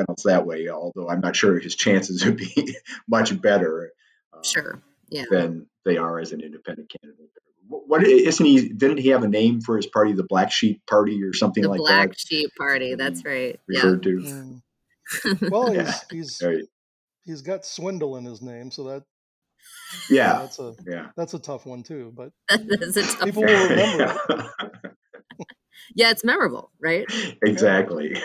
reynolds 0.00 0.22
that 0.24 0.46
way 0.46 0.68
although 0.68 1.08
i'm 1.08 1.20
not 1.20 1.36
sure 1.36 1.58
his 1.58 1.74
chances 1.76 2.24
would 2.24 2.36
be 2.36 2.76
much 3.08 3.40
better 3.40 3.90
uh, 4.32 4.42
Sure. 4.42 4.80
Yeah. 5.10 5.24
than 5.30 5.66
they 5.84 5.96
are 5.96 6.18
as 6.18 6.32
an 6.32 6.40
independent 6.40 6.90
candidate 6.90 7.30
what 7.68 7.86
what- 7.88 8.04
isn't 8.04 8.44
he 8.46 8.68
didn't 8.68 8.98
he 8.98 9.08
have 9.08 9.22
a 9.24 9.28
name 9.28 9.60
for 9.60 9.76
his 9.76 9.86
party 9.86 10.12
the 10.12 10.24
black 10.28 10.50
sheep 10.50 10.80
party 10.88 11.22
or 11.22 11.32
something 11.32 11.62
The 11.62 11.68
like 11.68 11.78
Black 11.78 11.90
that 12.02 12.06
Black 12.08 12.18
Sheep 12.18 12.50
Party. 12.58 12.94
That's 12.96 13.24
right. 13.24 13.58
Yeah. 13.68 13.80
referred 13.82 14.02
to 14.04 14.16
Mm. 14.18 14.62
Well, 15.50 15.74
Yeah. 15.74 15.92
he's 16.10 16.38
he's 16.38 16.42
Right. 16.42 16.64
he's 17.24 17.42
got 17.42 17.64
swindle 17.64 18.16
in 18.16 18.24
his 18.24 18.40
name, 18.42 18.70
so 18.70 18.84
that 18.84 19.02
yeah 20.08 20.38
that's 20.40 20.58
a 20.60 20.74
yeah 20.86 21.08
that's 21.16 21.34
a 21.34 21.38
tough 21.38 21.66
one 21.66 21.82
too. 21.82 22.12
But 22.14 22.30
a 22.50 22.56
tough 22.58 23.20
People 23.24 23.42
one. 23.44 23.52
will 23.52 23.68
remember 23.68 24.52
Yeah, 25.94 26.10
it's 26.10 26.24
memorable, 26.24 26.70
right? 26.80 27.06
exactly. 27.42 28.16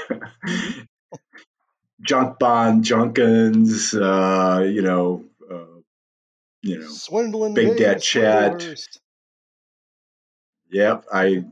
Junk 2.06 2.40
bond, 2.40 2.84
Junkins, 2.84 3.94
uh, 3.94 4.66
you 4.70 4.82
know, 4.82 5.26
uh, 5.52 5.82
you 6.62 6.80
know. 6.80 6.88
swindling 6.88 7.54
Big 7.54 7.78
Debt 7.78 8.02
Chat. 8.02 8.64
Yep, 10.72 11.06
I 11.12 11.46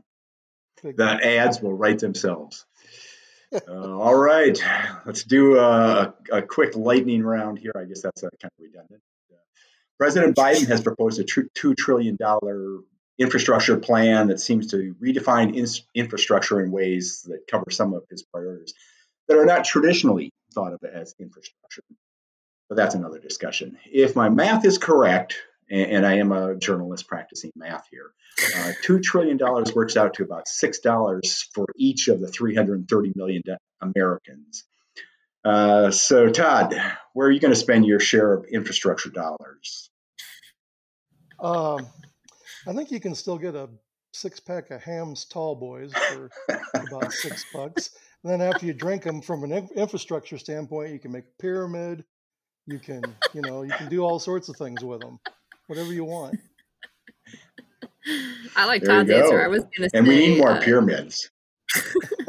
the 0.82 1.18
ads 1.22 1.60
will 1.60 1.72
write 1.72 1.98
themselves. 1.98 2.66
Uh, 3.68 3.98
all 3.98 4.16
right, 4.16 4.60
let's 5.06 5.22
do 5.22 5.58
a, 5.58 6.12
a 6.32 6.42
quick 6.42 6.76
lightning 6.76 7.22
round 7.22 7.58
here. 7.58 7.72
I 7.76 7.84
guess 7.84 8.02
that's 8.02 8.20
kind 8.22 8.32
of 8.44 8.50
redundant. 8.58 9.00
Uh, 9.32 9.36
President 9.98 10.36
Biden 10.36 10.66
has 10.66 10.80
proposed 10.80 11.20
a 11.20 11.24
tr- 11.24 11.42
$2 11.56 11.76
trillion 11.76 12.18
infrastructure 13.18 13.76
plan 13.76 14.26
that 14.26 14.40
seems 14.40 14.72
to 14.72 14.96
redefine 15.00 15.56
ins- 15.56 15.86
infrastructure 15.94 16.60
in 16.60 16.72
ways 16.72 17.22
that 17.28 17.46
cover 17.48 17.70
some 17.70 17.94
of 17.94 18.02
his 18.10 18.24
priorities 18.24 18.74
that 19.28 19.38
are 19.38 19.46
not 19.46 19.64
traditionally 19.64 20.32
thought 20.54 20.72
of 20.72 20.80
it 20.82 20.92
as 20.94 21.14
infrastructure. 21.18 21.82
But 22.68 22.76
that's 22.76 22.94
another 22.94 23.18
discussion. 23.18 23.78
If 23.84 24.16
my 24.16 24.28
math 24.28 24.64
is 24.64 24.78
correct, 24.78 25.36
and, 25.70 26.06
I 26.06 26.16
am 26.16 26.32
a 26.32 26.56
journalist 26.56 27.08
practicing 27.08 27.50
math 27.56 27.86
here, 27.90 28.12
uh, 28.56 28.72
$2 28.84 29.02
trillion 29.02 29.38
works 29.74 29.96
out 29.96 30.14
to 30.14 30.22
about 30.22 30.46
$6 30.46 31.44
for 31.54 31.66
each 31.76 32.08
of 32.08 32.20
the 32.20 32.28
330 32.28 33.12
million 33.16 33.42
Americans. 33.80 34.64
Uh, 35.44 35.90
so, 35.90 36.28
Todd, 36.28 36.74
where 37.12 37.28
are 37.28 37.30
you 37.30 37.40
going 37.40 37.52
to 37.52 37.58
spend 37.58 37.86
your 37.86 38.00
share 38.00 38.32
of 38.32 38.46
infrastructure 38.46 39.10
dollars? 39.10 39.90
Um, 41.38 41.86
I 42.66 42.72
think 42.72 42.90
you 42.90 43.00
can 43.00 43.14
still 43.14 43.36
get 43.36 43.54
a 43.54 43.68
six 44.14 44.40
pack 44.40 44.70
of 44.70 44.82
Hamm's 44.82 45.26
Tall 45.26 45.54
Boys 45.54 45.92
for 45.92 46.30
about 46.74 47.12
six 47.12 47.44
bucks. 47.52 47.90
And 48.24 48.32
then 48.32 48.40
after 48.40 48.64
you 48.64 48.72
drink 48.72 49.02
them, 49.02 49.20
from 49.20 49.44
an 49.44 49.68
infrastructure 49.76 50.38
standpoint, 50.38 50.92
you 50.92 50.98
can 50.98 51.12
make 51.12 51.24
a 51.24 51.42
pyramid. 51.42 52.04
You 52.66 52.78
can, 52.78 53.02
you 53.34 53.42
know, 53.42 53.62
you 53.62 53.72
can 53.72 53.90
do 53.90 54.00
all 54.00 54.18
sorts 54.18 54.48
of 54.48 54.56
things 54.56 54.82
with 54.82 55.00
them, 55.00 55.20
whatever 55.66 55.92
you 55.92 56.04
want. 56.04 56.40
I 58.56 58.64
like 58.64 58.82
There 58.82 58.94
Todd's 58.94 59.10
answer. 59.10 59.44
I 59.44 59.48
was 59.48 59.64
gonna 59.76 59.90
And 59.92 60.06
we 60.06 60.16
say, 60.16 60.26
need 60.28 60.38
more 60.38 60.52
uh, 60.52 60.60
pyramids. 60.60 61.30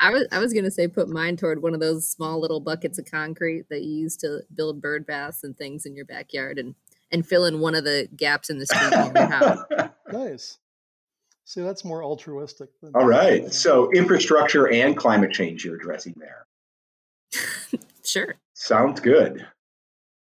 I 0.00 0.10
was 0.10 0.26
I 0.32 0.38
was 0.38 0.52
gonna 0.52 0.70
say 0.70 0.88
put 0.88 1.08
mine 1.08 1.36
toward 1.36 1.62
one 1.62 1.72
of 1.72 1.80
those 1.80 2.08
small 2.08 2.40
little 2.40 2.60
buckets 2.60 2.98
of 2.98 3.06
concrete 3.10 3.66
that 3.70 3.82
you 3.82 3.92
use 3.92 4.16
to 4.18 4.40
build 4.54 4.82
bird 4.82 5.06
baths 5.06 5.44
and 5.44 5.56
things 5.56 5.86
in 5.86 5.94
your 5.94 6.04
backyard 6.04 6.58
and 6.58 6.74
and 7.10 7.26
fill 7.26 7.44
in 7.44 7.60
one 7.60 7.74
of 7.74 7.84
the 7.84 8.08
gaps 8.16 8.50
in 8.50 8.58
the 8.58 8.66
street 8.66 8.90
near 8.90 9.12
your 9.14 9.26
house. 9.30 9.58
Nice. 10.12 10.58
See, 11.44 11.60
that's 11.60 11.84
more 11.84 12.04
altruistic. 12.04 12.70
Than, 12.80 12.92
All 12.94 13.06
right. 13.06 13.52
So, 13.52 13.90
infrastructure 13.92 14.68
and 14.68 14.96
climate 14.96 15.32
change 15.32 15.64
you're 15.64 15.76
addressing 15.76 16.14
there. 16.16 16.46
Sure. 18.04 18.34
Sounds 18.54 19.00
good. 19.00 19.46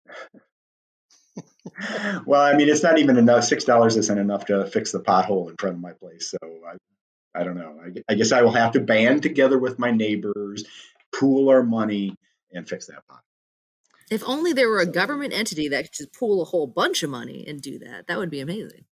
well, 2.26 2.42
I 2.42 2.56
mean, 2.56 2.70
it's 2.70 2.84
not 2.84 3.00
even 3.00 3.18
enough. 3.18 3.46
Six 3.46 3.64
dollars 3.64 3.98
isn't 3.98 4.18
enough 4.18 4.46
to 4.48 4.66
fix 4.68 4.92
the 4.92 5.00
pothole 5.00 5.50
in 5.50 5.56
front 5.58 5.78
of 5.78 5.82
my 5.82 5.94
place. 5.94 6.30
So 6.30 6.38
I, 6.68 7.40
I 7.40 7.44
don't 7.44 7.56
know. 7.56 7.80
I, 7.84 8.12
I 8.12 8.16
guess 8.16 8.32
I 8.32 8.42
will 8.42 8.52
have 8.52 8.74
to 8.74 8.80
band 8.80 9.24
together 9.24 9.58
with 9.58 9.80
my 9.80 9.92
neighbors, 9.92 10.66
pool 11.16 11.50
our 11.50 11.64
money, 11.64 12.16
and 12.52 12.68
fix 12.68 12.88
that 12.88 13.04
pothole. 13.10 13.20
If 14.12 14.24
only 14.28 14.54
there 14.54 14.70
were 14.70 14.82
a 14.82 14.86
government 14.86 15.34
entity 15.34 15.70
that 15.70 15.86
could 15.86 15.94
just 15.94 16.14
pool 16.14 16.42
a 16.42 16.46
whole 16.46 16.68
bunch 16.68 17.02
of 17.02 17.10
money 17.10 17.46
and 17.48 17.62
do 17.62 17.80
that. 17.80 18.08
That 18.08 18.20
would 18.20 18.30
be 18.30 18.42
amazing. 18.42 18.86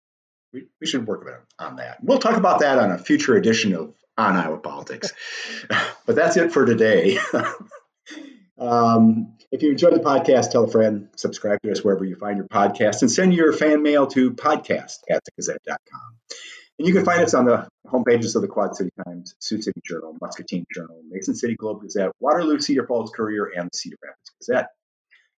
We, 0.54 0.68
we 0.82 0.88
should 0.88 1.06
work 1.08 1.28
on 1.60 1.76
that. 1.78 1.98
We'll 2.02 2.20
talk 2.20 2.38
about 2.38 2.60
that 2.60 2.80
on 2.80 2.92
a 2.92 2.98
future 2.98 3.36
edition 3.36 3.76
of 3.76 3.94
On 4.18 4.36
Iowa 4.36 4.58
Politics. 4.58 5.14
but 6.06 6.16
that's 6.16 6.38
it 6.38 6.52
for 6.52 6.66
today. 6.66 7.20
um, 8.60 9.38
if 9.52 9.64
you 9.64 9.72
enjoyed 9.72 9.94
the 9.94 10.00
podcast, 10.00 10.52
tell 10.52 10.64
a 10.64 10.72
friend, 10.72 11.10
subscribe 11.16 11.62
to 11.64 11.72
us 11.72 11.84
wherever 11.84 12.04
you 12.04 12.16
find 12.16 12.38
your 12.38 12.48
podcast, 12.48 13.02
and 13.02 13.12
send 13.12 13.34
your 13.34 13.54
fan 13.54 13.84
mail 13.84 14.08
to 14.08 14.32
podcast 14.32 14.98
at 15.10 15.22
thegazette.com. 15.24 16.02
And 16.78 16.88
you 16.88 16.94
can 16.94 17.04
find 17.04 17.22
us 17.22 17.34
on 17.34 17.46
the 17.46 17.68
homepages 17.88 18.36
of 18.36 18.42
the 18.42 18.48
Quad 18.48 18.76
City 18.76 18.92
Times, 19.06 19.36
Sioux 19.40 19.62
City 19.62 19.82
Journal, 19.86 20.16
Muscatine 20.22 20.66
Journal, 20.74 21.02
Mason 21.10 21.36
City 21.36 21.56
Globe 21.56 21.82
Gazette, 21.82 22.12
Waterloo 22.20 22.60
Cedar 22.60 22.88
Falls 22.88 23.12
Courier, 23.14 23.52
and 23.56 23.70
Cedar 23.74 23.98
Rapids 24.02 24.32
Gazette. 24.40 24.68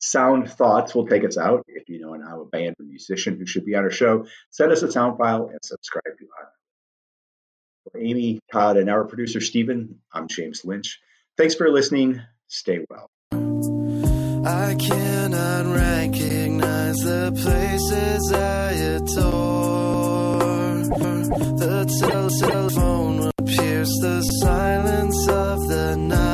Sound 0.00 0.50
Thoughts 0.50 0.94
will 0.94 1.06
take 1.06 1.24
us 1.24 1.36
out. 1.36 1.64
If 1.68 1.88
you 1.88 2.00
know 2.00 2.14
an 2.14 2.22
Iowa 2.26 2.46
band 2.46 2.76
or 2.80 2.84
musician 2.84 3.38
who 3.38 3.46
should 3.46 3.66
be 3.66 3.74
on 3.74 3.84
our 3.84 3.90
show, 3.90 4.26
send 4.50 4.72
us 4.72 4.82
a 4.82 4.90
sound 4.90 5.18
file 5.18 5.48
and 5.48 5.58
subscribe 5.62 6.16
to 6.18 6.24
us. 6.24 6.48
For 7.92 7.98
Amy, 7.98 8.40
Todd, 8.52 8.76
and 8.78 8.88
our 8.88 9.04
producer, 9.04 9.40
Stephen, 9.40 10.00
I'm 10.12 10.28
James 10.28 10.64
Lynch. 10.64 11.00
Thanks 11.36 11.54
for 11.54 11.70
listening. 11.70 12.22
Stay 12.48 12.84
well. 12.88 13.10
I 13.32 14.74
cannot 14.78 15.66
recognize 15.66 16.96
the 16.96 17.32
places 17.32 18.32
I 18.32 18.72
adore. 18.72 20.40
The 21.58 21.84
tel- 22.00 22.30
telephone 22.48 23.18
will 23.18 23.32
pierce 23.46 23.98
the 24.00 24.22
silence 24.42 25.28
of 25.28 25.68
the 25.68 25.96
night. 25.96 26.29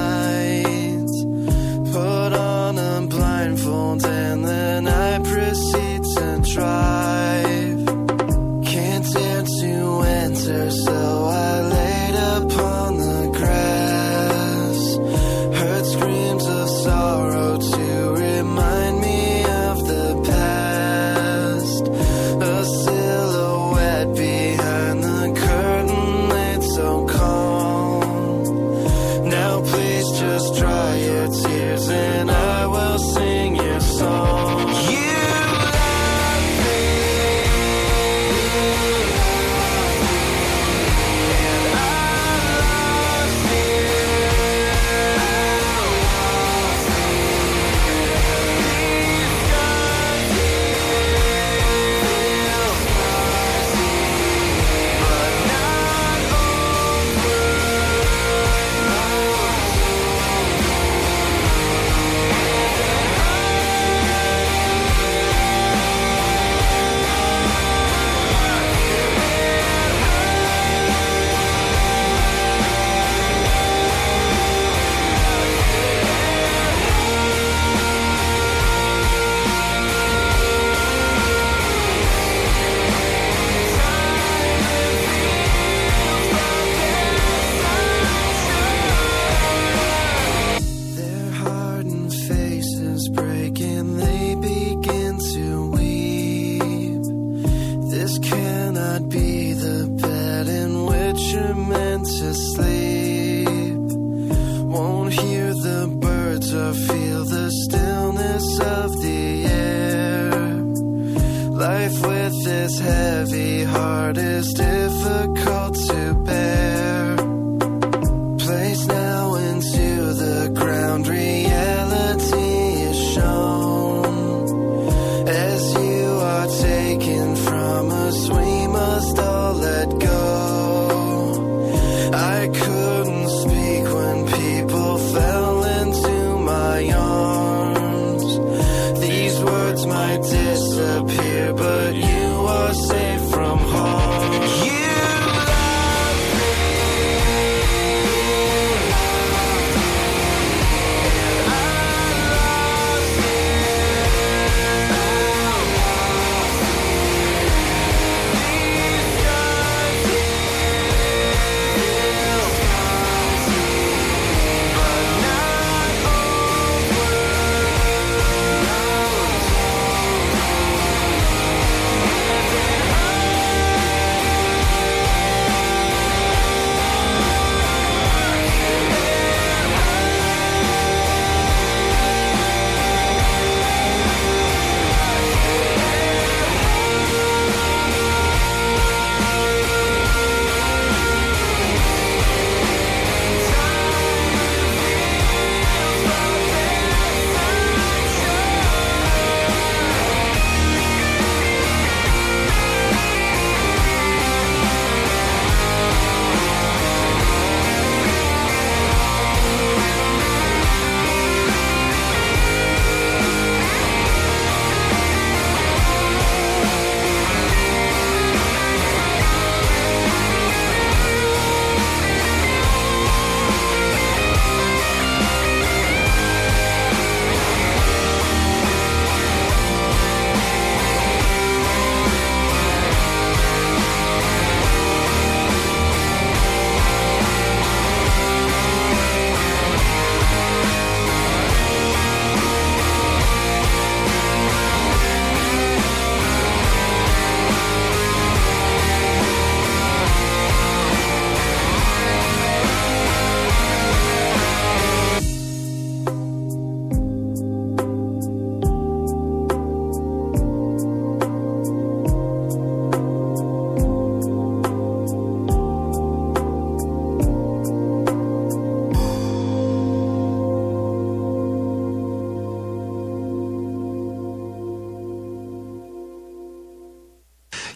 just 102.19 102.55
sleep. 102.55 102.76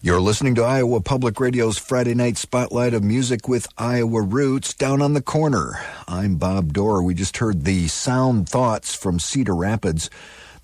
You're 0.02 0.22
listening 0.22 0.54
to 0.54 0.62
Iowa 0.62 1.02
Public 1.02 1.38
Radio's 1.38 1.76
Friday 1.76 2.14
Night 2.14 2.38
Spotlight 2.38 2.94
of 2.94 3.04
Music 3.04 3.46
with 3.46 3.68
Iowa 3.76 4.22
Roots 4.22 4.72
down 4.72 5.02
on 5.02 5.12
the 5.12 5.20
corner. 5.20 5.78
I'm 6.08 6.36
Bob 6.36 6.72
Dorr. 6.72 7.02
We 7.02 7.12
just 7.12 7.36
heard 7.36 7.64
the 7.66 7.86
Sound 7.86 8.48
Thoughts 8.48 8.94
from 8.94 9.20
Cedar 9.20 9.54
Rapids. 9.54 10.08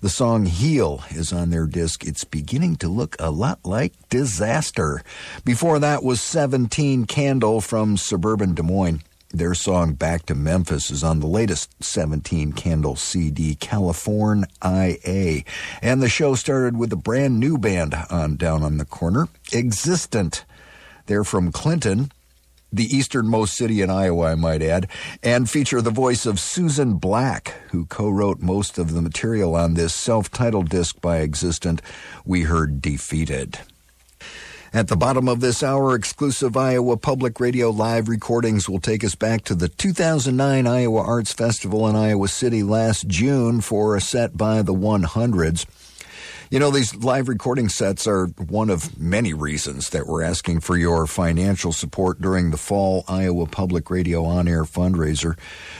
The 0.01 0.09
song 0.09 0.47
Heal 0.47 1.03
is 1.11 1.31
on 1.31 1.51
their 1.51 1.67
disc. 1.67 2.03
It's 2.03 2.23
beginning 2.23 2.77
to 2.77 2.87
look 2.87 3.15
a 3.19 3.29
lot 3.29 3.59
like 3.63 3.93
Disaster. 4.09 5.03
Before 5.45 5.77
that 5.77 6.01
was 6.01 6.19
17 6.19 7.05
Candle 7.05 7.61
from 7.61 7.95
suburban 7.95 8.55
Des 8.55 8.63
Moines. 8.63 9.03
Their 9.31 9.53
song 9.55 9.93
Back 9.93 10.25
to 10.27 10.35
Memphis 10.35 10.89
is 10.89 11.03
on 11.03 11.19
the 11.19 11.27
latest 11.27 11.83
17 11.83 12.53
Candle 12.53 12.95
CD, 12.95 13.55
California 13.55 14.47
IA. 14.63 15.43
And 15.81 16.01
the 16.01 16.07
show 16.07 16.33
started 16.35 16.77
with 16.77 16.93
a 16.93 16.97
brand 16.97 17.37
new 17.37 17.57
band 17.57 17.93
on 18.09 18.37
Down 18.37 18.63
on 18.63 18.77
the 18.77 18.85
Corner, 18.85 19.27
Existent. 19.51 20.45
They're 21.07 21.25
from 21.25 21.51
Clinton, 21.51 22.09
the 22.71 22.85
easternmost 22.85 23.57
city 23.57 23.81
in 23.81 23.89
Iowa, 23.89 24.27
I 24.27 24.35
might 24.35 24.61
add, 24.61 24.87
and 25.21 25.49
feature 25.49 25.81
the 25.81 25.91
voice 25.91 26.25
of 26.25 26.39
Susan 26.39 26.93
Black, 26.93 27.49
who 27.71 27.85
co 27.85 28.09
wrote 28.09 28.39
most 28.39 28.77
of 28.77 28.93
the 28.93 29.01
material 29.01 29.55
on 29.55 29.73
this 29.73 29.93
self 29.93 30.31
titled 30.31 30.69
disc 30.69 31.01
by 31.01 31.17
Existent. 31.17 31.81
We 32.25 32.43
heard 32.43 32.81
Defeated. 32.81 33.59
At 34.77 34.89
the 34.89 34.95
bottom 34.95 35.27
of 35.27 35.39
this 35.39 35.63
hour, 35.63 35.95
exclusive 35.95 36.55
Iowa 36.55 36.97
Public 36.97 37.39
Radio 37.39 37.71
live 37.71 38.07
recordings 38.07 38.69
will 38.69 38.79
take 38.79 39.03
us 39.03 39.15
back 39.15 39.43
to 39.45 39.55
the 39.55 39.69
2009 39.69 40.67
Iowa 40.67 41.01
Arts 41.01 41.33
Festival 41.33 41.87
in 41.87 41.95
Iowa 41.95 42.27
City 42.27 42.61
last 42.61 43.07
June 43.07 43.59
for 43.59 43.95
a 43.95 44.01
set 44.01 44.37
by 44.37 44.61
the 44.61 44.75
100s. 44.75 45.65
You 46.51 46.59
know, 46.59 46.69
these 46.69 46.93
live 46.93 47.27
recording 47.27 47.69
sets 47.69 48.05
are 48.05 48.27
one 48.27 48.69
of 48.69 48.99
many 48.99 49.33
reasons 49.33 49.89
that 49.89 50.05
we're 50.05 50.21
asking 50.21 50.59
for 50.59 50.77
your 50.77 51.07
financial 51.07 51.73
support 51.73 52.21
during 52.21 52.51
the 52.51 52.57
fall 52.57 53.03
Iowa 53.07 53.47
Public 53.47 53.89
Radio 53.89 54.25
on 54.25 54.47
air 54.47 54.63
fundraiser. 54.63 55.39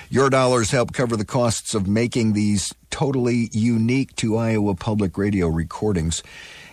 Your 0.10 0.32
dollars 0.32 0.72
help 0.72 0.92
cover 0.92 1.16
the 1.16 1.24
costs 1.24 1.76
of 1.76 1.88
making 1.88 2.34
these 2.34 2.74
totally 2.90 3.50
unique 3.52 4.16
to 4.16 4.38
Iowa 4.38 4.74
Public 4.74 5.20
Radio 5.20 5.48
recordings. 5.50 6.24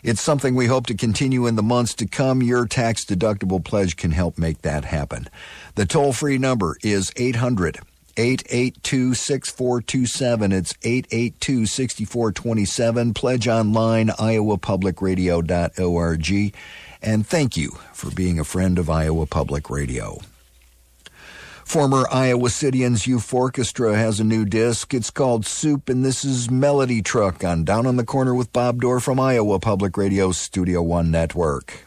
It's 0.05 0.21
something 0.21 0.55
we 0.55 0.67
hope 0.67 0.87
to 0.89 0.95
continue 0.95 1.47
in 1.47 1.57
the 1.57 1.63
months 1.63 1.95
to 1.95 2.07
come. 2.07 2.43
Your 2.43 2.67
tax 2.67 3.07
deductible 3.07 3.65
pledge 3.65 3.97
can 3.97 4.11
help 4.11 4.37
make 4.37 4.61
that 4.61 4.85
happen. 4.85 5.31
The 5.77 5.87
toll 5.87 6.13
free 6.13 6.37
number 6.37 6.77
is 6.83 7.11
800 7.17 7.81
882 8.17 9.15
6427. 9.15 10.53
It's 10.53 10.75
882 10.83 11.65
6427. 11.65 13.15
Pledge 13.15 13.49
online, 13.49 14.09
iowapublicradio.org. 14.09 16.55
And 17.03 17.27
thank 17.27 17.57
you 17.57 17.71
for 17.95 18.11
being 18.11 18.39
a 18.39 18.45
friend 18.45 18.79
of 18.79 18.91
Iowa 18.91 19.25
Public 19.25 19.71
Radio. 19.71 20.19
Former 21.65 22.07
Iowa 22.13 22.51
Cityans 22.51 23.07
Youth 23.07 23.33
Orchestra 23.33 23.97
has 23.97 24.21
a 24.21 24.25
new 24.25 24.45
disc. 24.45 24.95
It's 24.95 25.11
called 25.11 25.47
Soup, 25.47 25.89
and 25.89 26.05
this 26.05 26.25
is 26.25 26.51
Melody 26.51 27.03
Truck 27.03 27.43
on 27.43 27.65
Down 27.65 27.87
on 27.87 27.97
the 27.97 28.05
Corner 28.05 28.35
with 28.35 28.53
Bob 28.53 28.81
Dorr 28.81 29.01
from 29.01 29.19
Iowa 29.19 29.59
Public 29.59 29.97
Radio 29.97 30.31
Studio 30.31 30.83
One 30.83 31.11
Network. 31.11 31.85